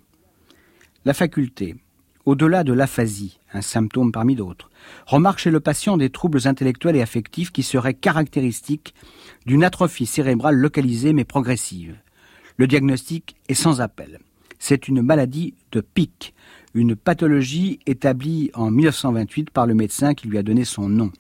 La 1.05 1.15
faculté, 1.15 1.77
au-delà 2.27 2.65
de 2.65 2.73
l'aphasie, 2.73 3.39
un 3.53 3.63
symptôme 3.63 4.13
parmi 4.13 4.35
d'autres, 4.35 4.71
remarque 5.07 5.39
chez 5.39 5.51
le 5.51 5.61
patient 5.61 5.97
des 5.97 6.11
troubles 6.11 6.47
intellectuels 6.47 6.97
et 6.97 7.03
affectifs 7.03 7.53
qui 7.53 7.63
seraient 7.63 7.95
caractéristiques 7.95 8.95
d'une 9.47 9.65
atrophie 9.65 10.07
cérébrale 10.07 10.57
localisée 10.57 11.13
mais 11.13 11.25
progressive. 11.25 11.97
Le 12.57 12.67
diagnostic 12.67 13.37
est 13.49 13.55
sans 13.55 13.81
appel. 13.81 14.19
C'est 14.59 14.89
une 14.89 15.03
maladie 15.03 15.55
de 15.73 15.81
pic, 15.81 16.35
une 16.73 16.97
pathologie 16.97 17.81
établie 17.87 18.51
en 18.55 18.71
1928 18.71 19.51
par 19.51 19.67
le 19.67 19.75
médecin 19.75 20.15
qui 20.15 20.29
lui 20.29 20.39
a 20.39 20.43
donné 20.43 20.65
son 20.65 20.89
nom. 20.89 21.13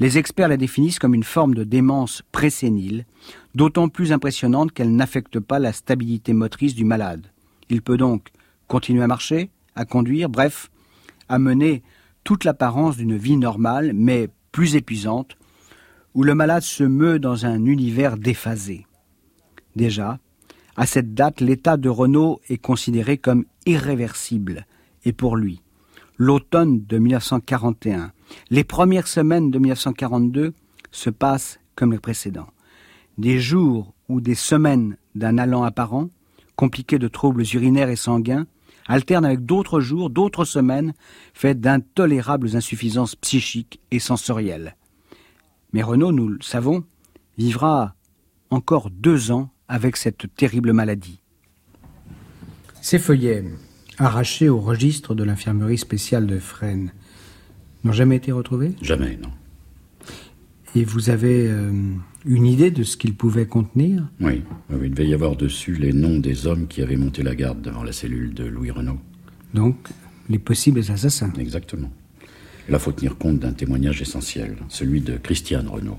Les 0.00 0.16
experts 0.16 0.48
la 0.48 0.56
définissent 0.56 1.00
comme 1.00 1.14
une 1.14 1.24
forme 1.24 1.54
de 1.54 1.64
démence 1.64 2.22
présénile, 2.30 3.04
d'autant 3.54 3.88
plus 3.88 4.12
impressionnante 4.12 4.72
qu'elle 4.72 4.94
n'affecte 4.94 5.40
pas 5.40 5.58
la 5.58 5.72
stabilité 5.72 6.32
motrice 6.32 6.74
du 6.74 6.84
malade. 6.84 7.32
Il 7.68 7.82
peut 7.82 7.96
donc 7.96 8.28
continuer 8.68 9.02
à 9.02 9.08
marcher, 9.08 9.50
à 9.74 9.84
conduire, 9.84 10.28
bref, 10.28 10.70
à 11.28 11.38
mener 11.38 11.82
toute 12.22 12.44
l'apparence 12.44 12.96
d'une 12.96 13.16
vie 13.16 13.36
normale, 13.36 13.92
mais 13.92 14.28
plus 14.52 14.76
épuisante, 14.76 15.36
où 16.14 16.22
le 16.22 16.34
malade 16.34 16.62
se 16.62 16.84
meut 16.84 17.18
dans 17.18 17.46
un 17.46 17.64
univers 17.64 18.16
déphasé. 18.16 18.86
Déjà, 19.74 20.18
à 20.76 20.86
cette 20.86 21.14
date, 21.14 21.40
l'état 21.40 21.76
de 21.76 21.88
Renault 21.88 22.40
est 22.48 22.58
considéré 22.58 23.18
comme 23.18 23.44
irréversible, 23.66 24.66
et 25.04 25.12
pour 25.12 25.36
lui, 25.36 25.60
l'automne 26.18 26.84
de 26.86 26.98
1941. 26.98 28.12
Les 28.50 28.64
premières 28.64 29.08
semaines 29.08 29.50
de 29.50 29.58
1942 29.58 30.54
se 30.90 31.10
passent 31.10 31.60
comme 31.74 31.92
les 31.92 31.98
précédents. 31.98 32.48
Des 33.18 33.40
jours 33.40 33.94
ou 34.08 34.20
des 34.20 34.34
semaines 34.34 34.96
d'un 35.14 35.38
allant 35.38 35.62
apparent, 35.62 36.08
compliqués 36.56 36.98
de 36.98 37.08
troubles 37.08 37.44
urinaires 37.52 37.90
et 37.90 37.96
sanguins, 37.96 38.46
alternent 38.86 39.26
avec 39.26 39.44
d'autres 39.44 39.80
jours, 39.80 40.10
d'autres 40.10 40.44
semaines, 40.44 40.94
faites 41.34 41.60
d'intolérables 41.60 42.56
insuffisances 42.56 43.16
psychiques 43.16 43.80
et 43.90 43.98
sensorielles. 43.98 44.76
Mais 45.72 45.82
Renaud, 45.82 46.12
nous 46.12 46.28
le 46.28 46.42
savons, 46.42 46.84
vivra 47.36 47.94
encore 48.50 48.90
deux 48.90 49.30
ans 49.30 49.50
avec 49.68 49.96
cette 49.96 50.34
terrible 50.34 50.72
maladie. 50.72 51.20
Ces 52.80 52.98
feuillets, 52.98 53.44
arrachés 53.98 54.48
au 54.48 54.60
registre 54.60 55.14
de 55.14 55.24
l'infirmerie 55.24 55.78
spéciale 55.78 56.26
de 56.26 56.38
Fresnes, 56.38 56.92
n'ont 57.84 57.92
jamais 57.92 58.16
été 58.16 58.32
retrouvés 58.32 58.72
Jamais, 58.82 59.16
non. 59.22 59.30
Et 60.74 60.84
vous 60.84 61.10
avez 61.10 61.46
euh, 61.48 61.72
une 62.26 62.46
idée 62.46 62.70
de 62.70 62.82
ce 62.82 62.96
qu'ils 62.96 63.14
pouvaient 63.14 63.46
contenir 63.46 64.06
oui. 64.20 64.42
oui, 64.70 64.78
il 64.84 64.90
devait 64.90 65.08
y 65.08 65.14
avoir 65.14 65.36
dessus 65.36 65.74
les 65.74 65.92
noms 65.92 66.18
des 66.18 66.46
hommes 66.46 66.66
qui 66.66 66.82
avaient 66.82 66.96
monté 66.96 67.22
la 67.22 67.34
garde 67.34 67.62
devant 67.62 67.82
la 67.82 67.92
cellule 67.92 68.34
de 68.34 68.44
Louis 68.44 68.70
Renault. 68.70 68.98
Donc, 69.54 69.76
les 70.28 70.38
possibles 70.38 70.80
assassins. 70.80 71.32
Exactement. 71.38 71.90
Et 72.68 72.72
là, 72.72 72.78
faut 72.78 72.92
tenir 72.92 73.16
compte 73.16 73.38
d'un 73.38 73.52
témoignage 73.52 74.02
essentiel, 74.02 74.56
celui 74.68 75.00
de 75.00 75.16
Christiane 75.16 75.68
Renault. 75.68 75.98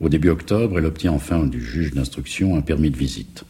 Au 0.00 0.08
début 0.08 0.28
octobre, 0.28 0.78
elle 0.78 0.86
obtient 0.86 1.12
enfin 1.12 1.46
du 1.46 1.64
juge 1.64 1.92
d'instruction 1.92 2.56
un 2.56 2.62
permis 2.62 2.90
de 2.90 2.96
visite. 2.96 3.44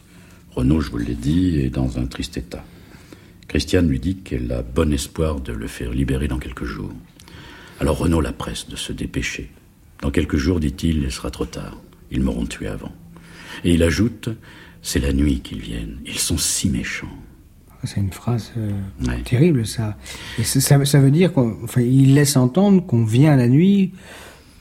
Renaud, 0.51 0.79
je 0.79 0.91
vous 0.91 0.99
l'ai 0.99 1.15
dit, 1.15 1.59
est 1.59 1.69
dans 1.69 1.97
un 1.97 2.05
triste 2.05 2.37
état. 2.37 2.63
Christiane 3.47 3.89
lui 3.89 3.99
dit 3.99 4.17
qu'elle 4.17 4.51
a 4.51 4.61
bon 4.61 4.93
espoir 4.93 5.41
de 5.41 5.53
le 5.53 5.67
faire 5.67 5.91
libérer 5.91 6.27
dans 6.27 6.39
quelques 6.39 6.65
jours. 6.65 6.93
Alors 7.79 7.97
Renaud 7.97 8.21
la 8.21 8.33
presse 8.33 8.67
de 8.67 8.75
se 8.75 8.93
dépêcher. 8.93 9.51
Dans 10.01 10.11
quelques 10.11 10.37
jours, 10.37 10.59
dit-il, 10.59 11.03
il 11.03 11.11
sera 11.11 11.31
trop 11.31 11.45
tard. 11.45 11.77
Ils 12.11 12.21
m'auront 12.21 12.45
tué 12.45 12.67
avant. 12.67 12.91
Et 13.63 13.73
il 13.73 13.83
ajoute 13.83 14.29
C'est 14.81 14.99
la 14.99 15.13
nuit 15.13 15.39
qu'ils 15.41 15.61
viennent. 15.61 15.99
Ils 16.05 16.19
sont 16.19 16.37
si 16.37 16.69
méchants. 16.69 17.07
C'est 17.83 17.99
une 17.99 18.11
phrase 18.11 18.51
euh, 18.57 18.71
terrible, 19.25 19.65
ça. 19.67 19.97
Et 20.39 20.43
ça, 20.43 20.83
ça 20.85 20.99
veut 20.99 21.11
dire 21.11 21.31
qu'il 21.71 22.15
laisse 22.15 22.35
entendre 22.35 22.85
qu'on 22.85 23.05
vient 23.05 23.35
la 23.35 23.47
nuit 23.47 23.91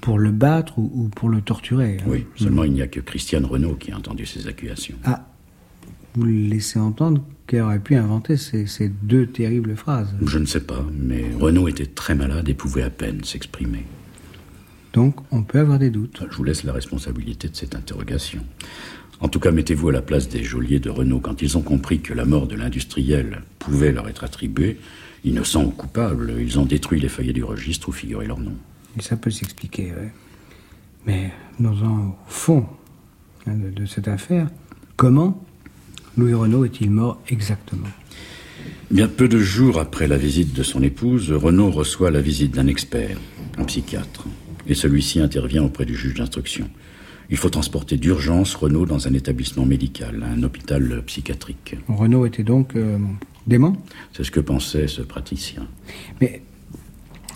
pour 0.03 0.18
le 0.18 0.31
battre 0.31 0.79
ou, 0.79 1.09
pour 1.16 1.31
le 1.31 1.40
torturer. 1.40 1.98
Hein. 2.00 2.05
Oui, 2.07 2.27
seulement 2.37 2.64
il 2.64 2.72
n'y 2.72 2.83
a 2.83 2.87
que 2.87 3.00
Christiane 3.00 3.46
Renaud 3.46 3.77
qui 3.77 3.92
a 3.92 3.96
entendu 3.96 4.27
ces 4.27 4.46
accusations. 4.46 4.96
Ah, 5.05 5.27
vous 6.14 6.27
laissez 6.27 6.79
entendre 6.79 7.22
qu'elle 7.46 7.62
aurait 7.62 7.78
pu 7.78 7.96
inventer 7.96 8.37
ces, 8.37 8.66
ces, 8.66 8.88
deux 8.88 9.26
terribles 9.26 9.76
phrases. 9.76 10.14
Je 10.24 10.38
ne 10.38 10.46
sais 10.46 10.61
pas, 10.61 10.85
mais 10.92 11.24
Renaud 11.38 11.68
était 11.68 11.87
très 11.87 12.14
malade 12.14 12.48
et 12.48 12.54
pouvait 12.54 12.83
à 12.83 12.90
peine 12.90 13.22
s'exprimer. 13.24 13.85
Donc 14.94 15.16
on 15.30 15.42
peut 15.42 15.59
avoir 15.59 15.78
des 15.78 15.90
doutes. 15.90 16.24
Je 16.30 16.37
vous 16.37 16.44
laisse 16.44 16.64
la 16.64 16.72
responsabilité 16.72 17.48
de 17.48 17.57
cette 17.57 17.74
interrogation. 17.74 18.42
En 19.20 19.28
tout 19.28 19.40
cas, 19.40 19.50
mettez-vous 19.50 19.88
à 19.88 19.92
la 19.92 20.02
place 20.02 20.28
des 20.28 20.42
geôliers 20.42 20.80
de 20.80 20.90
Renault. 20.90 21.20
Quand 21.20 21.42
ils 21.42 21.57
ont 21.57 21.62
compris 21.62 22.00
que 22.00 22.14
la 22.14 22.24
mort 22.24 22.46
de 22.46 22.57
l'industriel 22.57 23.42
pouvait 23.59 23.92
leur 23.92 24.09
être 24.09 24.24
attribuée, 24.24 24.78
innocents 25.24 25.64
ou 25.64 25.70
coupables, 25.70 26.35
ils 26.38 26.59
ont 26.59 26.64
détruit 26.64 27.00
les 27.00 27.09
feuillets 27.09 27.33
du 27.33 27.44
registre 27.44 27.88
où 27.88 27.92
figurait 27.92 28.26
leur 28.26 28.38
nom. 28.38 28.54
Et 28.98 29.02
ça 29.02 29.16
peut 29.16 29.30
s'expliquer, 29.30 29.92
oui. 29.98 30.09
Mais 31.07 31.33
nous 31.59 31.83
au 31.83 32.14
fond 32.26 32.66
hein, 33.46 33.54
de, 33.54 33.87
cette 33.87 34.09
affaire, 34.09 34.48
comment 34.96 35.44
Louis 36.16 36.35
Renault 36.35 36.64
est-il 36.64 36.90
mort 36.90 37.20
exactement? 37.29 37.88
Bien 38.90 39.09
peu 39.09 39.29
de 39.29 39.38
jours 39.38 39.81
après 39.81 40.07
la 40.07 40.16
visite 40.16 40.53
de 40.55 40.62
son 40.62 40.83
épouse, 40.83 41.33
Renault 41.33 41.70
reçoit 41.70 42.11
la 42.11 42.20
visite 42.20 42.55
d'un 42.55 42.66
expert, 42.66 43.18
un 43.59 43.64
psychiatre, 43.64 44.27
et 44.66 44.74
celui-ci 44.74 45.20
intervient 45.20 45.64
auprès 45.64 45.85
du 45.85 45.96
juge 45.96 46.14
d'instruction. 46.14 46.68
Il 47.31 47.37
faut 47.37 47.50
transporter 47.50 47.96
d'urgence 47.96 48.55
Renault 48.55 48.87
dans 48.87 49.09
un 49.09 49.14
établissement 49.14 49.64
médical, 49.64 50.24
un 50.24 50.42
hôpital 50.42 51.03
psychiatrique. 51.07 51.77
Renault 51.88 52.27
était 52.27 52.42
donc 52.42 52.77
euh, 52.77 52.98
dément? 53.46 53.77
C'est 54.12 54.24
ce 54.24 54.31
que 54.31 54.40
pensait 54.40 54.87
ce 54.87 55.03
praticien. 55.03 55.66
Mais 56.20 56.42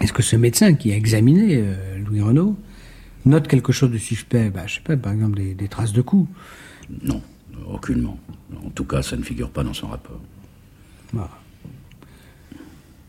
est-ce 0.00 0.12
que 0.12 0.22
ce 0.22 0.36
médecin 0.36 0.74
qui 0.74 0.92
a 0.92 0.96
examiné 0.96 1.56
euh, 1.56 1.98
Louis 2.06 2.20
Renault 2.20 2.56
note 3.24 3.48
quelque 3.48 3.72
chose 3.72 3.90
de 3.90 3.98
suspect? 3.98 4.50
Bah, 4.50 4.66
Je 4.66 4.76
sais 4.76 4.80
pas, 4.80 4.96
par 4.96 5.12
exemple 5.12 5.40
des, 5.40 5.68
traces 5.68 5.92
de 5.92 6.02
coups 6.02 6.28
Non, 7.02 7.22
aucunement. 7.72 8.18
En 8.64 8.70
tout 8.70 8.84
cas, 8.84 9.02
ça 9.02 9.16
ne 9.16 9.22
figure 9.22 9.50
pas 9.50 9.62
dans 9.62 9.74
son 9.74 9.88
rapport. 9.88 10.20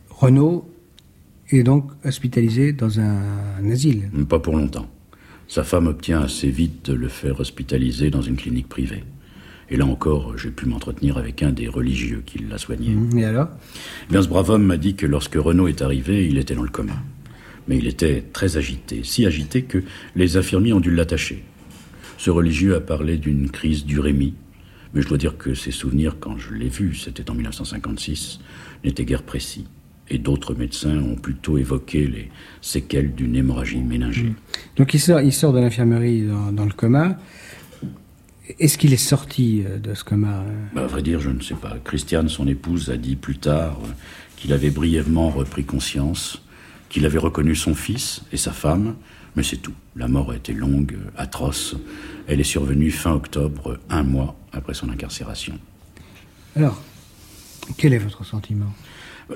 Renault 0.10 0.70
est 1.50 1.64
donc 1.64 1.92
hospitalisé 2.06 2.74
dans 2.74 3.00
un 3.00 3.72
asile 3.72 4.10
Pas 4.28 4.40
pour 4.40 4.56
longtemps. 4.56 4.88
Sa 5.48 5.64
femme 5.64 5.88
obtient 5.88 6.22
assez 6.22 6.50
vite 6.50 6.86
de 6.86 6.94
le 6.94 7.08
faire 7.08 7.40
hospitaliser 7.40 8.12
dans 8.12 8.22
une 8.22 8.36
clinique 8.36 8.70
privée. 8.70 9.04
Et 9.72 9.78
là 9.78 9.86
encore, 9.86 10.38
j'ai 10.38 10.52
pu 10.52 10.66
m'entretenir 10.66 11.18
avec 11.18 11.44
un 11.44 11.52
des 11.52 11.68
religieux 11.68 12.24
qui 12.26 12.40
l'a 12.40 12.58
soigné. 12.58 12.90
Mmh, 12.90 13.18
et 13.18 13.26
alors? 13.26 13.50
Eh 14.08 14.12
Bien, 14.12 14.22
ce 14.22 14.28
brave 14.28 14.50
homme 14.50 14.64
m'a 14.64 14.78
dit 14.78 14.96
que 14.96 15.06
lorsque 15.06 15.36
Renaud 15.36 15.68
est 15.68 15.82
arrivé, 15.82 16.28
il 16.28 16.38
était 16.38 16.56
dans 16.56 16.64
le 16.64 16.70
coma. 16.70 16.94
Mais 17.68 17.78
il 17.78 17.88
était 17.88 18.24
très 18.34 18.58
agité, 18.58 19.02
si 19.04 19.26
agité 19.26 19.64
que 19.64 19.84
les 20.16 20.38
infirmiers 20.38 20.74
ont 20.74 20.80
dû 20.80 20.94
l'attacher. 20.94 21.44
Ce 22.18 22.32
religieux 22.32 22.76
a 22.76 22.80
parlé 22.80 23.18
d'une 23.18 23.50
crise 23.50 23.86
d'urémie, 23.86 24.34
mais 24.94 25.02
je 25.02 25.08
dois 25.08 25.18
dire 25.18 25.38
que 25.38 25.54
ses 25.54 25.72
souvenirs, 25.72 26.18
quand 26.20 26.38
je 26.38 26.54
l'ai 26.54 26.70
vu, 26.70 26.96
c'était 26.96 27.30
en 27.30 27.36
1956, 27.36 28.40
n'étaient 28.84 29.06
guère 29.06 29.24
précis. 29.24 29.66
Et 30.12 30.18
d'autres 30.18 30.56
médecins 30.56 30.98
ont 30.98 31.16
plutôt 31.16 31.58
évoqué 31.58 32.08
les 32.08 32.32
séquelles 32.62 33.14
d'une 33.14 33.36
hémorragie 33.36 33.82
méningée. 33.82 34.24
Mmh. 34.24 34.36
Donc 34.78 34.94
il 34.94 35.00
sort, 35.00 35.22
il 35.22 35.32
sort 35.32 35.54
de 35.54 35.60
l'infirmerie 35.60 36.28
dans, 36.52 36.66
le 36.66 36.72
coma. 36.72 37.18
Est-ce 38.58 38.80
qu'il 38.80 38.94
est 38.94 38.98
sorti 38.98 39.64
euh, 39.64 39.78
de 39.78 39.94
ce 39.94 40.04
coma 40.04 40.40
euh? 40.40 40.66
Bah, 40.74 40.84
À 40.86 40.88
vrai 40.88 41.04
dire, 41.04 41.20
je 41.20 41.30
ne 41.30 41.42
sais 41.42 41.54
pas. 41.54 41.78
Christiane, 41.84 42.30
son 42.30 42.48
épouse, 42.48 42.90
a 42.90 42.98
dit 42.98 43.16
plus 43.16 43.38
tard 43.38 43.80
euh, 43.84 43.90
qu'il 44.38 44.52
avait 44.54 44.72
brièvement 44.72 45.30
repris 45.30 45.64
conscience, 45.64 46.42
qu'il 46.90 47.06
avait 47.06 47.20
reconnu 47.20 47.56
son 47.56 47.76
fils 47.76 48.24
et 48.32 48.38
sa 48.38 48.52
femme, 48.52 48.96
mais 49.36 49.44
c'est 49.44 49.58
tout. 49.58 49.74
La 49.96 50.08
mort 50.08 50.32
a 50.32 50.36
été 50.36 50.54
longue, 50.54 50.98
atroce. 51.18 51.76
Elle 52.28 52.40
est 52.40 52.44
survenue 52.44 52.92
fin 52.92 53.12
octobre, 53.12 53.80
un 53.90 54.04
mois 54.04 54.36
après 54.52 54.74
son 54.74 54.90
incarcération. 54.90 55.58
Alors, 56.56 56.82
quel 57.78 57.94
est 57.94 58.00
votre 58.00 58.26
sentiment? 58.26 58.74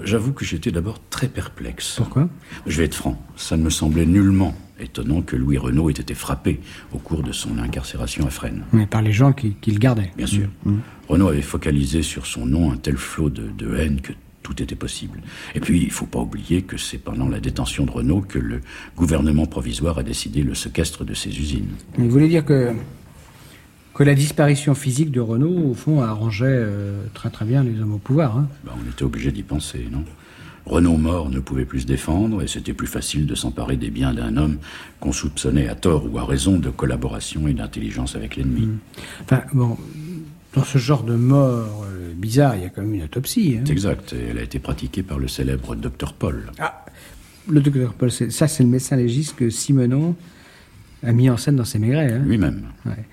J'avoue 0.04 0.34
que 0.34 0.44
j'étais 0.44 0.72
d'abord 0.72 1.00
très 1.10 1.28
perplexe. 1.28 1.96
Pourquoi? 1.98 2.28
Je 2.66 2.78
vais 2.78 2.86
être 2.86 2.96
franc, 2.96 3.22
ça 3.36 3.58
ne 3.58 3.63
me 3.63 3.70
semblait 3.70 4.08
nullement 4.08 4.56
étonnant 4.80 5.22
que 5.22 5.36
Louis 5.36 5.58
Renault 5.58 5.89
ait 5.89 5.94
été 5.94 6.16
frappé 6.16 6.60
au 6.94 6.98
cours 6.98 7.24
de 7.24 7.32
son 7.32 7.60
incarcération 7.60 8.26
à 8.26 8.30
Fresnes. 8.30 8.63
Mais 8.74 8.88
par 8.88 9.02
les 9.02 9.13
gens 9.13 9.32
qui, 9.32 9.56
le 9.68 9.78
gardaient. 9.78 10.12
Bien 10.18 10.26
sûr. 10.26 10.48
Mmh. 10.66 10.72
Mmh. 10.72 10.82
Renault 11.10 11.28
avait 11.28 11.42
focalisé 11.42 12.02
sur 12.02 12.26
son 12.26 12.46
nom 12.46 12.72
un 12.72 12.78
tel 12.78 12.98
flot 12.98 13.30
de, 13.30 13.76
haine 13.76 14.02
que 14.02 14.13
tout 14.43 14.62
était 14.62 14.75
possible. 14.75 15.21
Et 15.56 15.60
puis, 15.60 15.79
il 15.82 15.88
ne 15.88 15.91
faut 15.91 16.06
pas 16.06 16.19
oublier 16.19 16.62
que 16.62 16.77
c'est 16.77 16.97
pendant 16.97 17.27
la 17.27 17.39
détention 17.39 17.86
de 17.86 17.91
Renault 17.91 18.21
que 18.21 18.39
le 18.39 18.62
gouvernement 18.95 19.45
provisoire 19.45 19.97
a 19.97 20.03
décidé 20.03 20.43
le 20.43 20.53
séquestre 20.53 21.03
de 21.03 21.13
ses 21.13 21.29
usines. 21.29 21.71
Vous 21.97 22.10
voulez 22.10 22.27
dire 22.27 22.45
que 22.45 22.73
que 23.93 24.03
la 24.03 24.15
disparition 24.15 24.73
physique 24.73 25.12
de 25.12 25.19
Renault, 25.19 25.69
au 25.69 25.73
fond, 25.75 26.01
arrangeait 26.01 26.45
euh, 26.47 27.03
très 27.13 27.29
très 27.29 27.45
bien 27.45 27.63
les 27.63 27.79
hommes 27.79 27.93
au 27.93 27.99
pouvoir. 27.99 28.38
Hein? 28.38 28.47
Ben, 28.65 28.71
on 28.75 28.89
était 28.89 29.03
obligé 29.03 29.32
d'y 29.32 29.43
penser, 29.43 29.88
non? 29.91 30.03
Renault 30.65 30.97
mort 30.97 31.29
ne 31.29 31.39
pouvait 31.39 31.65
plus 31.65 31.82
se 31.82 31.86
défendre 31.86 32.41
et 32.41 32.47
c'était 32.47 32.73
plus 32.73 32.88
facile 32.88 33.27
de 33.27 33.36
s'emparer 33.36 33.75
des 33.75 33.89
biens 33.89 34.13
d'un 34.13 34.38
homme 34.38 34.58
qu'on 34.99 35.12
soupçonnait 35.12 35.67
à 35.67 35.75
tort 35.75 36.08
ou 36.12 36.17
à 36.17 36.25
raison 36.25 36.58
de 36.58 36.69
collaboration 36.69 37.47
et 37.47 37.53
d'intelligence 37.53 38.15
avec 38.15 38.38
l'ennemi. 38.38 38.67
Mmh. 38.67 38.79
Enfin, 39.23 39.41
bon, 39.53 39.77
dans 40.56 40.63
ce 40.63 40.77
genre 40.77 41.03
de 41.03 41.15
mort 41.15 41.86
euh, 41.86 42.03
bizarre, 42.13 42.56
il 42.56 42.63
y 42.63 42.65
a 42.65 42.69
quand 42.69 42.82
même 42.82 42.93
une 42.93 43.04
autopsie. 43.04 43.58
Hein. 43.58 43.63
C'est 43.65 43.73
exact, 43.73 44.13
elle 44.13 44.38
a 44.38 44.43
été 44.43 44.60
pratiquée 44.60 45.04
par 45.04 45.19
le 45.19 45.28
célèbre 45.28 45.76
docteur 45.76 46.13
Paul. 46.13 46.52
Ah, 46.60 46.86
le 47.47 47.62
docteur 47.62 47.93
Paul, 47.93 48.12
ça 48.12 48.47
c'est 48.47 48.63
le 48.63 48.69
médecin 48.69 48.95
légiste 48.95 49.36
que 49.36 49.49
Simenon 49.49 50.15
a 51.04 51.12
mis 51.12 51.30
en 51.30 51.38
scène 51.38 51.58
dans 51.58 51.65
ses 51.65 51.80
maigret. 51.80 52.13
Hein. 52.13 52.23
Lui-même. 52.26 52.63
Ouais. 52.86 53.06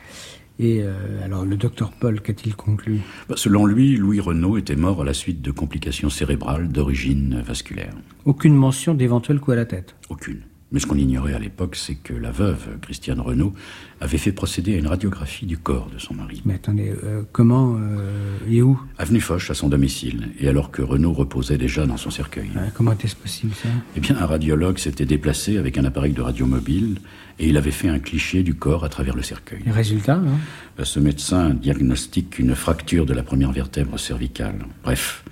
Et 0.61 0.83
euh, 0.83 1.25
alors, 1.25 1.47
le 1.47 1.57
docteur 1.57 1.91
Paul, 1.91 2.21
qu'a-t-il 2.21 2.55
conclu? 2.55 3.01
Bah, 3.31 3.35
Selon 3.39 3.65
lui, 3.65 3.97
Louis 3.97 4.21
Renault 4.21 4.59
était 4.59 4.77
mort 4.77 5.01
à 5.01 5.05
la 5.07 5.15
suite 5.15 5.41
de 5.41 5.51
complications 5.51 6.11
cérébrales 6.11 6.69
d'origine 6.69 7.41
vasculaire. 7.41 7.95
Aucune 8.27 8.55
mention 8.55 8.93
d'éventuel 8.93 9.41
coup 9.41 9.53
à 9.53 9.57
la 9.57 9.65
tête? 9.65 9.97
Aucune. 10.11 10.43
Mais 10.73 10.79
ce 10.79 10.87
qu'on 10.87 10.97
ignorait 10.97 11.35
à 11.35 11.39
l'époque, 11.39 11.75
c'est 11.75 11.97
que 11.97 12.15
la 12.15 12.31
veuve, 12.31 12.79
Christiane 12.81 13.21
Renault, 13.21 13.55
avait 14.01 14.19
fait 14.19 14.31
procéder 14.31 14.77
à 14.77 14.79
une 14.79 14.87
radiographie 14.87 15.45
du 15.45 15.59
corps 15.59 15.91
de 15.93 15.99
son 15.99 16.15
mari. 16.15 16.43
Mais 16.45 16.55
attendez, 16.55 16.93
euh, 17.03 17.23
comment 17.33 17.77
euh, 17.77 18.39
et 18.49 18.63
où? 18.63 18.81
Avenue 18.97 19.21
Foch, 19.21 19.51
à 19.51 19.55
son 19.55 19.69
domicile, 19.69 20.31
et 20.39 20.49
alors 20.49 20.71
que 20.71 20.81
Renault 20.83 21.13
reposait 21.13 21.59
déjà 21.59 21.87
dans 21.87 21.97
son 21.97 22.11
cercueil. 22.11 22.51
comment 22.75 22.93
était-ce 22.93 23.17
possible, 23.17 23.53
ça? 23.55 23.69
Eh 23.97 24.01
bien, 24.01 24.17
un 24.17 24.27
radiologue 24.27 24.79
s'était 24.79 25.07
déplacé 25.07 25.59
avec 25.59 25.77
un 25.77 25.85
appareil 25.85 26.13
de 26.13 26.23
radio 26.23 26.47
mobile, 26.47 26.99
et 27.41 27.49
il 27.49 27.57
avait 27.57 27.73
fait 27.73 27.89
un 27.89 27.99
cliché 27.99 28.45
du 28.45 28.55
corps 28.55 28.85
à 28.85 28.89
travers 28.89 29.17
le 29.17 29.23
cercueil. 29.23 29.63
Les 29.67 29.73
résultats 29.73 30.23
hein? 30.25 30.85
Ce 30.85 31.01
médecin 31.01 31.51
diagnostique 31.51 32.39
une 32.39 32.55
fracture 32.55 33.07
de 33.07 33.13
la 33.13 33.23
première 33.23 33.51
vertèbre 33.51 33.99
cervicale. 33.99 34.67
Bref, 34.85 35.25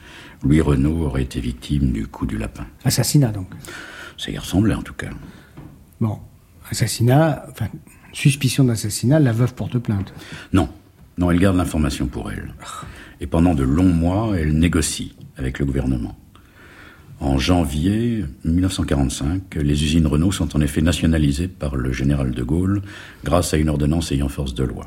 Louis 0.42 0.60
Renault 0.60 1.04
aurait 1.04 1.22
été 1.22 1.40
victime 1.40 1.92
du 1.92 2.06
coup 2.06 2.26
du 2.26 2.38
lapin. 2.38 2.66
Assassinat 2.84 3.30
donc 3.30 3.48
Ça 4.18 4.30
y 4.30 4.38
ressemblait 4.38 4.74
en 4.74 4.82
tout 4.82 4.94
cas. 4.94 5.10
Bon, 6.00 6.18
assassinat, 6.70 7.46
enfin, 7.50 7.68
suspicion 8.12 8.64
d'assassinat, 8.64 9.20
la 9.20 9.32
veuve 9.32 9.54
porte 9.54 9.78
plainte. 9.78 10.12
Non, 10.52 10.68
non, 11.16 11.30
elle 11.30 11.38
garde 11.38 11.56
l'information 11.56 12.06
pour 12.06 12.30
elle. 12.30 12.52
Et 13.20 13.26
pendant 13.26 13.54
de 13.54 13.64
longs 13.64 13.92
mois, 13.92 14.34
elle 14.38 14.56
négocie 14.58 15.16
avec 15.36 15.58
le 15.58 15.64
gouvernement. 15.64 16.16
En 17.20 17.38
janvier 17.38 18.24
1945, 18.44 19.56
les 19.56 19.84
usines 19.84 20.06
Renault 20.06 20.30
sont 20.30 20.56
en 20.56 20.60
effet 20.60 20.82
nationalisées 20.82 21.48
par 21.48 21.74
le 21.74 21.92
général 21.92 22.30
de 22.30 22.42
Gaulle 22.44 22.82
grâce 23.24 23.54
à 23.54 23.56
une 23.56 23.68
ordonnance 23.68 24.12
ayant 24.12 24.28
force 24.28 24.54
de 24.54 24.62
loi. 24.62 24.86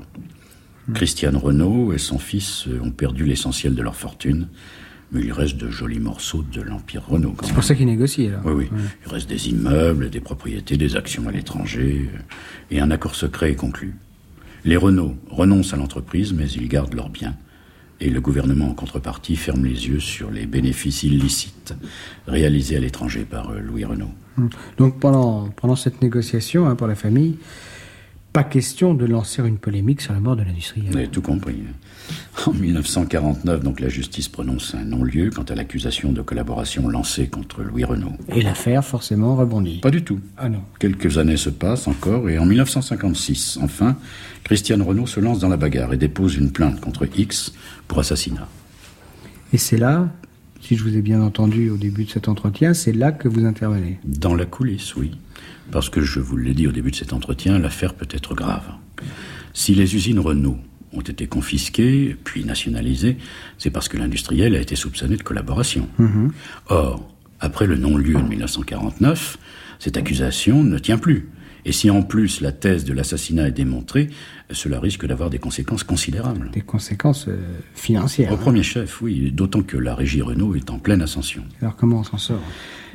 Hmm. 0.88 0.94
Christiane 0.94 1.36
Renault 1.36 1.92
et 1.92 1.98
son 1.98 2.20
fils 2.20 2.68
ont 2.82 2.92
perdu 2.92 3.26
l'essentiel 3.26 3.76
de 3.76 3.82
leur 3.82 3.96
fortune, 3.96 4.48
mais 5.12 5.22
il 5.22 5.32
reste 5.32 5.58
de 5.58 5.70
jolis 5.70 6.00
morceaux 6.00 6.44
de 6.44 6.62
l'Empire 6.62 7.06
Renault. 7.08 7.36
C'est 7.44 7.54
pour 7.54 7.64
ça 7.64 7.76
qu'ils 7.76 7.88
négocient, 7.88 8.32
là. 8.32 8.42
Oui, 8.46 8.54
oui. 8.72 8.80
Il 9.06 9.12
reste 9.12 9.30
des 9.30 9.50
immeubles, 9.50 10.10
des 10.10 10.22
propriétés, 10.22 10.78
des 10.78 10.96
actions 10.96 11.28
à 11.28 11.32
l'étranger, 11.32 12.10
et 12.70 12.80
un 12.80 12.92
accord 12.92 13.16
secret 13.16 13.52
est 13.52 13.56
conclu. 13.56 13.96
Les 14.64 14.78
Renault 14.78 15.16
renoncent 15.30 15.74
à 15.74 15.78
l'entreprise, 15.78 16.34
mais 16.34 16.50
ils 16.50 16.68
gardent 16.68 16.94
leurs 16.94 17.10
biens 17.10 17.36
et 18.02 18.10
le 18.10 18.20
gouvernement 18.20 18.70
en 18.70 18.74
contrepartie 18.74 19.36
ferme 19.36 19.64
les 19.64 19.88
yeux 19.88 20.00
sur 20.00 20.32
les 20.32 20.48
bénéfices 20.48 21.04
illicites 21.04 21.76
réalisés 22.28 22.76
à 22.76 22.80
l'étranger 22.80 23.26
par 23.30 23.52
euh, 23.52 23.60
Louis 23.60 23.86
Renault. 23.86 24.12
Hmm. 24.38 24.48
Donc 24.78 25.00
pendant, 25.00 25.50
pendant 25.50 25.76
cette 25.76 26.02
négociation 26.02 26.68
hein, 26.68 26.76
pour 26.76 26.88
la 26.88 26.96
famille, 26.96 27.38
pas 28.34 28.44
question 28.44 28.94
de 28.94 29.06
lancer 29.06 29.42
une 29.46 29.58
polémique 29.58 30.02
sur 30.02 30.14
la 30.14 30.20
mort 30.20 30.36
de 30.36 30.44
l'industrie. 30.44 30.84
Vous 30.90 30.96
avez 30.96 31.10
tout 31.10 31.22
compris. 31.22 31.58
En 32.46 32.54
1949, 32.54 33.62
donc 33.62 33.80
la 33.80 33.90
justice 33.90 34.30
prononce 34.30 34.74
un 34.74 34.86
non-lieu 34.86 35.30
quant 35.30 35.44
à 35.44 35.56
l'accusation 35.56 36.12
de 36.12 36.22
collaboration 36.22 36.88
lancée 36.88 37.28
contre 37.28 37.62
Louis 37.62 37.84
Renault. 37.84 38.14
Et 38.30 38.42
l'affaire 38.42 38.86
forcément 38.86 39.36
rebondit. 39.36 39.80
Pas 39.80 39.92
du 39.92 40.04
tout. 40.04 40.20
Ah 40.38 40.48
non. 40.48 40.62
Quelques 40.80 41.18
années 41.18 41.38
se 41.38 41.50
passent 41.50 41.88
encore 41.88 42.30
et 42.30 42.40
en 42.40 42.46
1956, 42.46 43.60
enfin, 43.62 43.98
Christiane 44.44 44.82
Renault 44.82 45.08
se 45.08 45.20
lance 45.20 45.40
dans 45.40 45.50
la 45.50 45.58
bagarre 45.58 45.94
et 45.94 45.98
dépose 45.98 46.36
une 46.36 46.52
plainte 46.52 46.80
contre 46.80 47.08
X 47.18 47.54
pour 47.88 48.00
assassinat. 48.00 48.48
Et 49.54 49.58
c'est 49.58 49.78
là, 49.78 50.08
si 50.62 50.76
je 50.76 50.84
vous 50.84 50.96
ai 50.96 51.02
bien 51.02 51.22
entendu 51.22 51.70
au 51.70 51.78
début 51.78 52.06
de 52.06 52.10
cet 52.10 52.28
entretien, 52.28 52.74
c'est 52.74 52.94
là 52.94 53.12
que 53.12 53.28
vous 53.28 53.46
intervenez. 53.46 54.00
Dans 54.04 54.36
la 54.36 54.46
coulisse, 54.46 54.96
oui. 54.96 55.12
Parce 55.72 55.90
que 55.90 56.02
je 56.02 56.20
vous 56.20 56.38
l'ai 56.38 56.54
dit 56.54 56.68
au 56.68 56.72
début 56.72 56.92
de 56.92 56.96
cet 56.96 57.14
entretien, 57.14 57.60
l'affaire 57.60 57.94
peut 57.94 58.08
être 58.10 58.36
grave. 58.36 58.66
Si 59.54 59.74
les 59.74 59.96
usines 59.96 60.20
Renault 60.20 60.58
ont 60.94 61.02
été 61.02 61.28
confisquées, 61.28 62.16
puis 62.24 62.44
nationalisées, 62.44 63.18
c'est 63.58 63.70
parce 63.70 63.88
que 63.88 63.98
l'industriel 63.98 64.56
a 64.56 64.60
été 64.60 64.76
soupçonné 64.76 65.16
de 65.16 65.24
collaboration. 65.24 65.88
Mhm. 65.98 66.32
Or, 66.68 67.10
après 67.40 67.66
le 67.66 67.78
non-lieu 67.78 68.16
de 68.16 68.28
1949, 68.28 69.38
cette 69.80 69.98
accusation 69.98 70.64
ne 70.64 70.78
tient 70.78 70.98
plus. 70.98 71.30
Et 71.66 71.72
si 71.72 71.90
en 71.90 72.02
plus 72.02 72.42
la 72.42 72.52
thèse 72.52 72.86
de 72.86 72.94
l'assassinat 72.94 73.48
est 73.48 73.52
démontrée, 73.52 74.10
cela 74.54 74.80
risque 74.80 75.06
d'avoir 75.06 75.30
des 75.30 75.40
conséquences 75.40 75.84
considérables. 75.84 76.50
Des 76.52 76.62
conséquences 76.62 77.28
euh, 77.28 77.38
financières. 77.74 78.32
Au 78.32 78.38
premier 78.38 78.64
chef, 78.64 79.02
oui, 79.02 79.32
d'autant 79.32 79.62
que 79.62 79.78
la 79.78 79.96
régie 79.96 80.22
Renault 80.22 80.56
est 80.56 80.70
en 80.70 80.80
pleine 80.80 81.02
ascension. 81.02 81.44
Alors 81.62 81.76
comment 81.76 82.00
on 82.00 82.04
s'en 82.04 82.18
sort? 82.18 82.42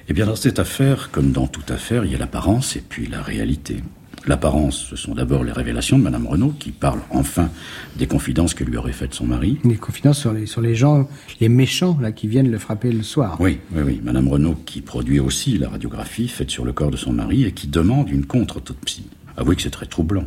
Eh 0.09 0.13
bien, 0.13 0.27
dans 0.27 0.37
cette 0.37 0.59
affaire, 0.59 1.11
comme 1.11 1.33
dans 1.33 1.49
toute 1.49 1.71
affaire, 1.71 2.05
il 2.05 2.13
y 2.13 2.15
a 2.15 2.19
l'apparence 2.19 2.77
et 2.77 2.83
puis 2.87 3.07
la 3.09 3.23
réalité. 3.23 3.79
L'apparence, 4.27 4.87
ce 4.91 4.97
sont 4.97 5.15
d'abord 5.15 5.45
les 5.45 5.53
révélations 5.53 5.99
de 5.99 6.03
Madame 6.03 6.27
Renaud, 6.27 6.53
qui 6.59 6.73
parle 6.73 7.01
enfin 7.11 7.49
des 7.97 8.09
confidences 8.09 8.55
que 8.55 8.65
lui 8.65 8.77
aurait 8.77 8.93
faites 8.93 9.15
son 9.15 9.25
mari. 9.25 9.59
Des 9.65 9.77
confidences 9.77 10.19
sur 10.19 10.33
les, 10.33 10.47
sur 10.47 10.61
les 10.61 10.75
gens, 10.75 11.09
les 11.41 11.49
méchants, 11.49 11.97
là, 12.01 12.11
qui 12.11 12.27
viennent 12.27 12.51
le 12.51 12.59
frapper 12.59 12.91
le 12.91 13.05
soir. 13.05 13.37
Oui, 13.41 13.61
oui, 13.73 13.83
oui. 13.85 14.01
Madame 14.03 14.27
Renaud, 14.27 14.57
qui 14.67 14.81
produit 14.81 15.21
aussi 15.21 15.59
la 15.59 15.69
radiographie 15.69 16.27
faite 16.27 16.51
sur 16.51 16.65
le 16.65 16.73
corps 16.73 16.91
de 16.91 16.97
son 16.97 17.13
mari 17.13 17.45
et 17.45 17.53
qui 17.53 17.69
demande 17.69 18.11
une 18.11 18.27
contre-autopsie. 18.27 19.07
Avouez 19.37 19.55
que 19.55 19.63
c'est 19.63 19.71
très 19.71 19.87
troublant. 19.87 20.25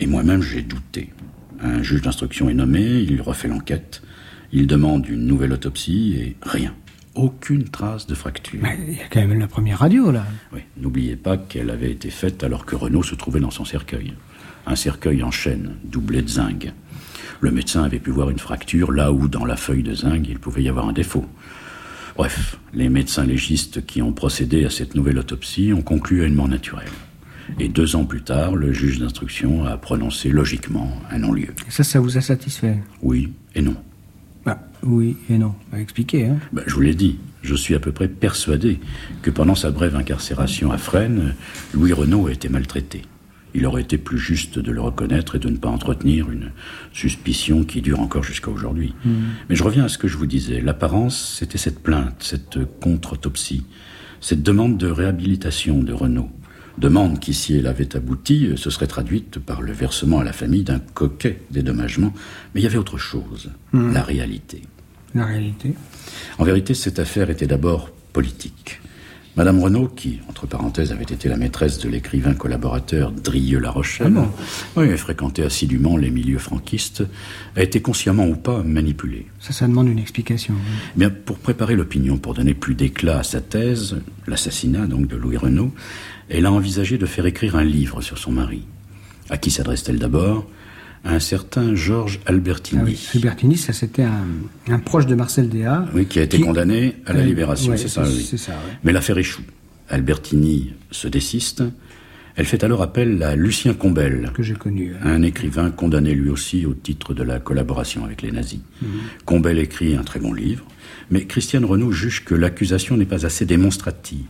Et 0.00 0.06
moi-même, 0.06 0.42
j'ai 0.42 0.62
douté. 0.62 1.12
Un 1.60 1.82
juge 1.82 2.02
d'instruction 2.02 2.50
est 2.50 2.54
nommé, 2.54 2.82
il 2.82 3.20
refait 3.22 3.48
l'enquête, 3.48 4.02
il 4.52 4.66
demande 4.66 5.08
une 5.08 5.26
nouvelle 5.26 5.52
autopsie 5.52 6.16
et 6.18 6.36
rien 6.42 6.74
aucune 7.16 7.64
trace 7.64 8.06
de 8.06 8.14
fracture. 8.14 8.60
il 8.86 8.94
y 8.94 9.00
a 9.00 9.08
quand 9.10 9.26
même 9.26 9.38
la 9.38 9.48
première 9.48 9.78
radio, 9.80 10.10
là. 10.10 10.24
Oui, 10.52 10.60
n'oubliez 10.76 11.16
pas 11.16 11.36
qu'elle 11.36 11.70
avait 11.70 11.90
été 11.90 12.10
faite 12.10 12.44
alors 12.44 12.66
que 12.66 12.76
Renault 12.76 13.02
se 13.02 13.14
trouvait 13.14 13.40
dans 13.40 13.50
son 13.50 13.64
cercueil. 13.64 14.14
Un 14.66 14.76
cercueil 14.76 15.22
en 15.22 15.30
chaîne, 15.30 15.76
doublé 15.84 16.22
de 16.22 16.28
zinc. 16.28 16.72
Le 17.40 17.50
médecin 17.50 17.82
avait 17.82 17.98
pu 17.98 18.10
voir 18.10 18.30
une 18.30 18.38
fracture 18.38 18.92
là 18.92 19.12
où, 19.12 19.28
dans 19.28 19.44
la 19.44 19.56
feuille 19.56 19.82
de 19.82 19.94
zinc, 19.94 20.26
il 20.28 20.38
pouvait 20.38 20.62
y 20.62 20.68
avoir 20.68 20.88
un 20.88 20.92
défaut. 20.92 21.24
Bref, 22.16 22.58
les 22.72 22.88
médecins 22.88 23.26
légistes 23.26 23.84
qui 23.84 24.00
ont 24.02 24.12
procédé 24.12 24.64
à 24.64 24.70
cette 24.70 24.94
nouvelle 24.94 25.18
autopsie 25.18 25.72
ont 25.72 25.82
conclu 25.82 26.22
à 26.22 26.26
une 26.26 26.34
mort 26.34 26.48
naturelle. 26.48 26.88
Et 27.58 27.68
deux 27.68 27.96
ans 27.96 28.04
plus 28.04 28.22
tard, 28.22 28.54
le 28.54 28.72
juge 28.72 28.98
d'instruction 28.98 29.64
a 29.64 29.76
prononcé 29.76 30.28
logiquement 30.30 30.92
un 31.10 31.18
non-lieu. 31.18 31.48
Ça, 31.68 31.84
ça 31.84 32.00
vous 32.00 32.16
a 32.16 32.20
satisfait 32.20 32.78
Oui 33.02 33.32
et 33.54 33.62
non. 33.62 33.76
Bah, 34.44 34.60
oui 34.82 35.16
et 35.30 35.38
non. 35.38 35.54
À 35.72 35.80
expliquer. 35.80 36.26
Hein. 36.26 36.38
Bah, 36.52 36.62
je 36.66 36.74
vous 36.74 36.80
l'ai 36.80 36.94
dit. 36.94 37.18
Je 37.42 37.54
suis 37.54 37.74
à 37.74 37.78
peu 37.78 37.92
près 37.92 38.08
persuadé 38.08 38.80
que 39.22 39.30
pendant 39.30 39.54
sa 39.54 39.70
brève 39.70 39.96
incarcération 39.96 40.72
à 40.72 40.78
Fresnes, 40.78 41.34
Louis 41.74 41.92
Renault 41.92 42.26
a 42.26 42.32
été 42.32 42.48
maltraité. 42.48 43.02
Il 43.54 43.64
aurait 43.66 43.82
été 43.82 43.96
plus 43.96 44.18
juste 44.18 44.58
de 44.58 44.70
le 44.70 44.80
reconnaître 44.80 45.36
et 45.36 45.38
de 45.38 45.48
ne 45.48 45.56
pas 45.56 45.68
entretenir 45.68 46.30
une 46.30 46.50
suspicion 46.92 47.64
qui 47.64 47.80
dure 47.80 48.00
encore 48.00 48.22
jusqu'à 48.22 48.50
aujourd'hui. 48.50 48.94
Hmm. 49.04 49.14
Mais 49.48 49.56
je 49.56 49.62
reviens 49.62 49.84
à 49.84 49.88
ce 49.88 49.96
que 49.96 50.08
je 50.08 50.16
vous 50.16 50.26
disais. 50.26 50.60
L'apparence, 50.60 51.36
c'était 51.38 51.56
cette 51.56 51.82
plainte, 51.82 52.16
cette 52.18 52.58
contre-autopsie, 52.80 53.64
cette 54.20 54.42
demande 54.42 54.76
de 54.76 54.88
réhabilitation 54.88 55.78
de 55.78 55.92
Renault 55.92 56.30
demande 56.78 57.18
qui, 57.20 57.34
si 57.34 57.56
elle 57.56 57.66
avait 57.66 57.96
abouti, 57.96 58.50
se 58.56 58.70
serait 58.70 58.86
traduite 58.86 59.38
par 59.38 59.62
le 59.62 59.72
versement 59.72 60.20
à 60.20 60.24
la 60.24 60.32
famille 60.32 60.62
d'un 60.62 60.78
coquet 60.78 61.40
dédommagement. 61.50 62.12
Mais 62.54 62.60
il 62.60 62.64
y 62.64 62.66
avait 62.66 62.78
autre 62.78 62.98
chose, 62.98 63.50
hmm. 63.72 63.92
la 63.92 64.02
réalité. 64.02 64.62
La 65.14 65.24
réalité 65.24 65.74
En 66.38 66.44
vérité, 66.44 66.74
cette 66.74 66.98
affaire 66.98 67.30
était 67.30 67.46
d'abord 67.46 67.90
politique. 68.12 68.80
Madame 69.36 69.60
Renaud, 69.60 69.88
qui, 69.88 70.20
entre 70.30 70.46
parenthèses, 70.46 70.92
avait 70.92 71.04
été 71.04 71.28
la 71.28 71.36
maîtresse 71.36 71.78
de 71.78 71.90
l'écrivain 71.90 72.32
collaborateur 72.32 73.12
Drieux-La 73.12 73.70
Rochelle, 73.70 74.14
ah 74.16 74.26
oui, 74.76 74.96
fréquentait 74.96 75.42
assidûment 75.42 75.98
les 75.98 76.10
milieux 76.10 76.38
franquistes, 76.38 77.04
a 77.54 77.62
été 77.62 77.82
consciemment 77.82 78.26
ou 78.26 78.34
pas 78.34 78.62
manipulée. 78.62 79.26
Ça, 79.40 79.52
ça 79.52 79.66
demande 79.66 79.88
une 79.88 79.98
explication. 79.98 80.54
Eh 80.94 80.98
bien, 80.98 81.10
pour 81.10 81.36
préparer 81.38 81.76
l'opinion, 81.76 82.16
pour 82.16 82.32
donner 82.32 82.54
plus 82.54 82.74
d'éclat 82.74 83.18
à 83.18 83.22
sa 83.22 83.42
thèse, 83.42 83.96
l'assassinat 84.26 84.86
donc 84.86 85.06
de 85.06 85.16
Louis 85.16 85.36
Renaud, 85.36 85.70
elle 86.30 86.46
a 86.46 86.52
envisagé 86.52 86.96
de 86.96 87.04
faire 87.04 87.26
écrire 87.26 87.56
un 87.56 87.64
livre 87.64 88.00
sur 88.00 88.16
son 88.16 88.32
mari. 88.32 88.62
À 89.28 89.36
qui 89.36 89.50
s'adresse-t-elle 89.50 89.98
d'abord? 89.98 90.46
Un 91.06 91.20
certain 91.20 91.74
Georges 91.74 92.20
Albertini. 92.26 92.98
Ah 92.98 93.10
Albertini, 93.14 93.56
ça 93.56 93.72
c'était 93.72 94.04
un, 94.68 94.78
proche 94.78 95.06
de 95.06 95.14
Marcel 95.14 95.48
Déat. 95.48 95.86
Oui, 95.94 96.06
qui 96.06 96.18
a 96.18 96.22
été 96.22 96.40
condamné 96.40 96.96
à 97.06 97.12
la 97.12 97.22
libération, 97.22 97.76
c'est 97.76 97.88
ça, 97.88 98.04
oui. 98.04 98.30
Mais 98.84 98.92
l'affaire 98.92 99.18
échoue. 99.18 99.42
Albertini 99.88 100.72
se 100.90 101.08
désiste. 101.08 101.62
Elle 102.34 102.44
fait 102.44 102.64
alors 102.64 102.82
appel 102.82 103.22
à 103.22 103.34
Lucien 103.34 103.72
Combel, 103.72 104.30
que 104.34 104.42
j'ai 104.42 104.54
connu, 104.54 104.94
un 105.02 105.22
écrivain 105.22 105.70
condamné 105.70 106.12
lui 106.12 106.28
aussi 106.28 106.66
au 106.66 106.74
titre 106.74 107.14
de 107.14 107.22
la 107.22 107.38
collaboration 107.38 108.04
avec 108.04 108.20
les 108.20 108.30
nazis. 108.30 108.60
Mhm. 108.82 108.88
Combel 109.24 109.58
écrit 109.58 109.96
un 109.96 110.02
très 110.02 110.20
bon 110.20 110.34
livre, 110.34 110.66
mais 111.10 111.24
Christiane 111.24 111.64
Renaud 111.64 111.92
juge 111.92 112.24
que 112.24 112.34
l'accusation 112.34 112.98
n'est 112.98 113.06
pas 113.06 113.24
assez 113.24 113.46
démonstrative 113.46 114.26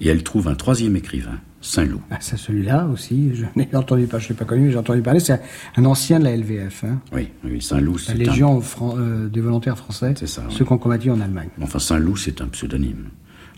et 0.00 0.08
elle 0.08 0.24
trouve 0.24 0.48
un 0.48 0.54
troisième 0.54 0.96
écrivain, 0.96 1.38
Saint-Loup. 1.66 2.00
Ah, 2.10 2.18
c'est 2.20 2.36
celui-là 2.36 2.86
aussi, 2.86 3.34
je 3.34 3.44
n'ai 3.56 3.68
entendu 3.74 4.06
pas, 4.06 4.18
je 4.18 4.28
l'ai 4.28 4.34
pas 4.34 4.44
connu, 4.44 4.70
j'ai 4.70 4.78
entendu 4.78 5.02
parler, 5.02 5.20
c'est 5.20 5.40
un 5.76 5.84
ancien 5.84 6.20
de 6.20 6.24
la 6.24 6.36
LVF. 6.36 6.84
Hein. 6.84 7.00
Oui, 7.12 7.28
oui 7.44 7.60
Saint-Loup, 7.60 7.98
c'est 7.98 8.14
La 8.14 8.24
Légion 8.24 8.62
euh, 8.82 9.28
des 9.28 9.40
volontaires 9.40 9.76
français, 9.76 10.14
c'est 10.16 10.28
ça, 10.28 10.44
ceux 10.48 10.64
qui 10.64 10.72
ont 10.72 10.78
combattu 10.78 11.10
en 11.10 11.20
Allemagne. 11.20 11.48
Enfin, 11.60 11.80
Saint-Loup, 11.80 12.16
c'est 12.16 12.40
un 12.40 12.46
pseudonyme. 12.46 13.08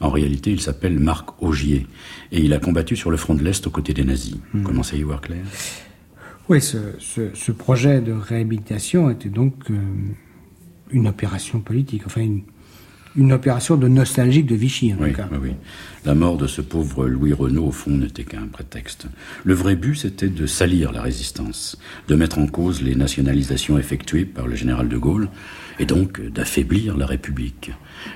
En 0.01 0.11
réalité, 0.11 0.51
il 0.51 0.61
s'appelle 0.61 0.99
Marc 0.99 1.43
Augier, 1.43 1.87
et 2.33 2.41
il 2.41 2.53
a 2.55 2.59
combattu 2.59 2.97
sur 2.97 3.11
le 3.11 3.19
front 3.19 3.35
de 3.35 3.45
l'Est 3.45 3.67
aux 3.67 3.71
côtés 3.71 3.93
des 3.93 4.05
nazis. 4.05 4.37
Hmm. 4.55 4.63
commencez 4.63 4.97
à 4.97 4.99
y 4.99 5.03
voir 5.03 5.21
clair 5.21 5.45
Oui, 6.49 6.63
ce, 6.63 6.79
ce, 6.99 7.53
projet 7.53 8.01
de 8.01 8.13
réhabilitation 8.13 9.11
était 9.11 9.29
donc 9.29 9.71
euh, 9.71 9.77
une 10.91 11.09
opération 11.09 11.61
politique, 11.61 12.03
enfin 12.07 12.23
une 12.23 12.43
une 13.19 13.33
opération 13.33 13.77
de 13.77 13.89
nostalgique 13.89 14.47
de 14.47 14.55
Vichy, 14.55 14.95
en 14.95 15.03
oui, 15.03 15.11
tout 15.11 15.17
cas. 15.17 15.29
Oui, 15.33 15.39
oui. 15.43 15.51
La 16.05 16.15
mort 16.15 16.39
de 16.39 16.47
ce 16.47 16.61
pauvre 16.61 17.07
Louis 17.07 17.33
Renault, 17.33 17.67
au 17.67 17.73
fond, 17.73 17.91
n'était 17.91 18.23
qu'un 18.23 18.47
prétexte. 18.47 19.07
Le 19.45 19.55
vrai 19.55 19.75
but, 19.75 19.97
c'était 19.97 20.29
de 20.29 20.47
salir 20.47 20.93
la 20.93 21.03
résistance, 21.03 21.77
de 22.07 22.15
mettre 22.15 22.39
en 22.39 22.47
cause 22.47 22.81
les 22.81 22.95
nationalisations 22.95 23.77
effectuées 23.77 24.25
par 24.25 24.47
le 24.47 24.55
général 24.55 24.89
de 24.89 24.97
Gaulle, 24.97 25.29
et 25.81 25.85
donc 25.85 26.21
d'affaiblir 26.21 26.97
la 26.97 27.07
République. 27.07 27.73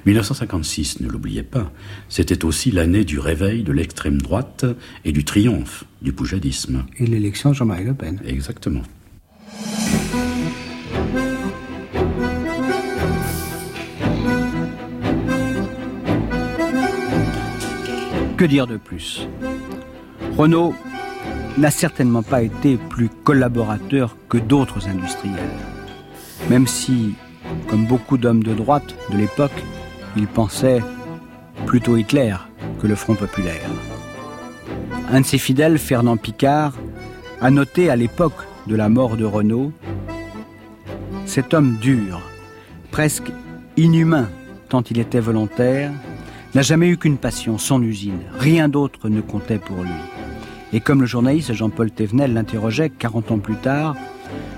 1956, 0.07 1.00
ne 1.00 1.09
l'oubliez 1.09 1.42
pas, 1.42 1.72
c'était 2.09 2.44
aussi 2.44 2.70
l'année 2.70 3.05
du 3.05 3.18
réveil 3.18 3.64
de 3.64 3.72
l'extrême 3.72 4.22
droite 4.22 4.64
et 5.05 5.12
du 5.12 5.24
triomphe 5.24 5.84
du 6.00 6.12
poujadisme. 6.12 6.84
Et 6.98 7.07
l'élection 7.07 7.50
de 7.50 7.55
Jean-Marie 7.57 7.84
Le 7.84 7.94
Pen. 7.94 8.20
Exactement. 8.24 8.82
Que 18.43 18.47
dire 18.49 18.66
de 18.66 18.76
plus? 18.76 19.28
Renault 20.36 20.74
n'a 21.59 21.70
certainement 21.70 22.24
pas 22.24 22.43
été 22.43 22.76
plus 22.76 23.09
collaborateur 23.09 24.16
que 24.28 24.36
d'autres 24.36 24.88
industriels. 24.88 25.38
Même 26.51 26.66
si, 26.66 27.14
comme 27.68 27.86
beaucoup 27.86 28.18
d'hommes 28.18 28.43
de 28.43 28.53
droite 28.53 28.97
de 29.12 29.16
l'époque, 29.16 29.62
il 30.16 30.26
pensait 30.26 30.82
plutôt 31.66 31.97
Hitler 31.97 32.34
que 32.80 32.88
le 32.88 32.97
Front 32.97 33.14
populaire. 33.14 33.70
Un 35.12 35.20
de 35.20 35.26
ses 35.26 35.38
fidèles, 35.38 35.78
Fernand 35.78 36.16
Picard, 36.16 36.72
a 37.40 37.49
noté 37.53 37.90
à 37.90 37.95
l'époque 37.95 38.49
de 38.66 38.74
la 38.74 38.88
mort 38.88 39.16
de 39.16 39.24
Renault 39.24 39.70
cet 41.26 41.55
homme 41.55 41.76
dur, 41.80 42.20
presque 42.90 43.30
inhumain 43.76 44.28
tant 44.68 44.82
il 44.90 44.99
était 44.99 45.20
volontaire, 45.20 45.93
n'a 46.55 46.62
jamais 46.62 46.88
eu 46.88 46.96
qu'une 46.96 47.18
passion, 47.18 47.59
son 47.59 47.82
usine. 47.82 48.20
Rien 48.38 48.68
d'autre 48.68 49.09
ne 49.09 49.20
comptait 49.20 49.59
pour 49.59 49.82
lui. 49.82 49.90
Et 50.72 50.80
comme 50.80 51.00
le 51.00 51.07
journaliste 51.07 51.53
Jean-Paul 51.53 51.90
Thévenel 51.90 52.32
l'interrogeait 52.32 52.90
40 52.90 53.32
ans 53.32 53.38
plus 53.38 53.57
tard, 53.57 53.96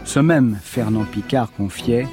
ce 0.04 0.20
même 0.20 0.58
Fernand 0.62 1.04
Picard 1.04 1.52
confiait 1.52 2.06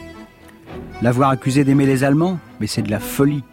L'avoir 1.01 1.31
accusé 1.31 1.63
d'aimer 1.63 1.87
les 1.87 2.03
Allemands, 2.03 2.37
mais 2.59 2.67
c'est 2.67 2.83
de 2.83 2.91
la 2.91 2.99
folie. 2.99 3.43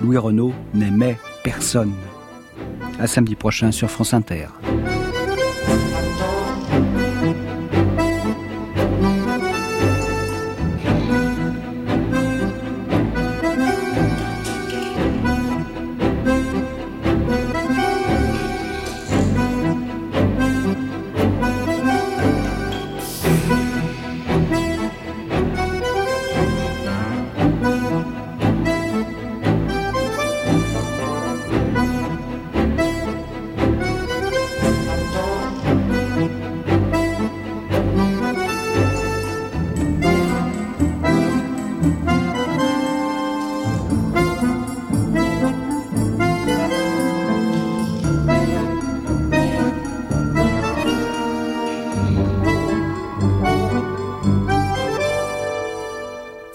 Louis 0.00 0.16
Renault 0.16 0.54
n'aimait 0.72 1.18
personne. 1.42 1.92
À 3.00 3.06
samedi 3.06 3.34
prochain 3.34 3.72
sur 3.72 3.90
France 3.90 4.14
Inter. 4.14 4.46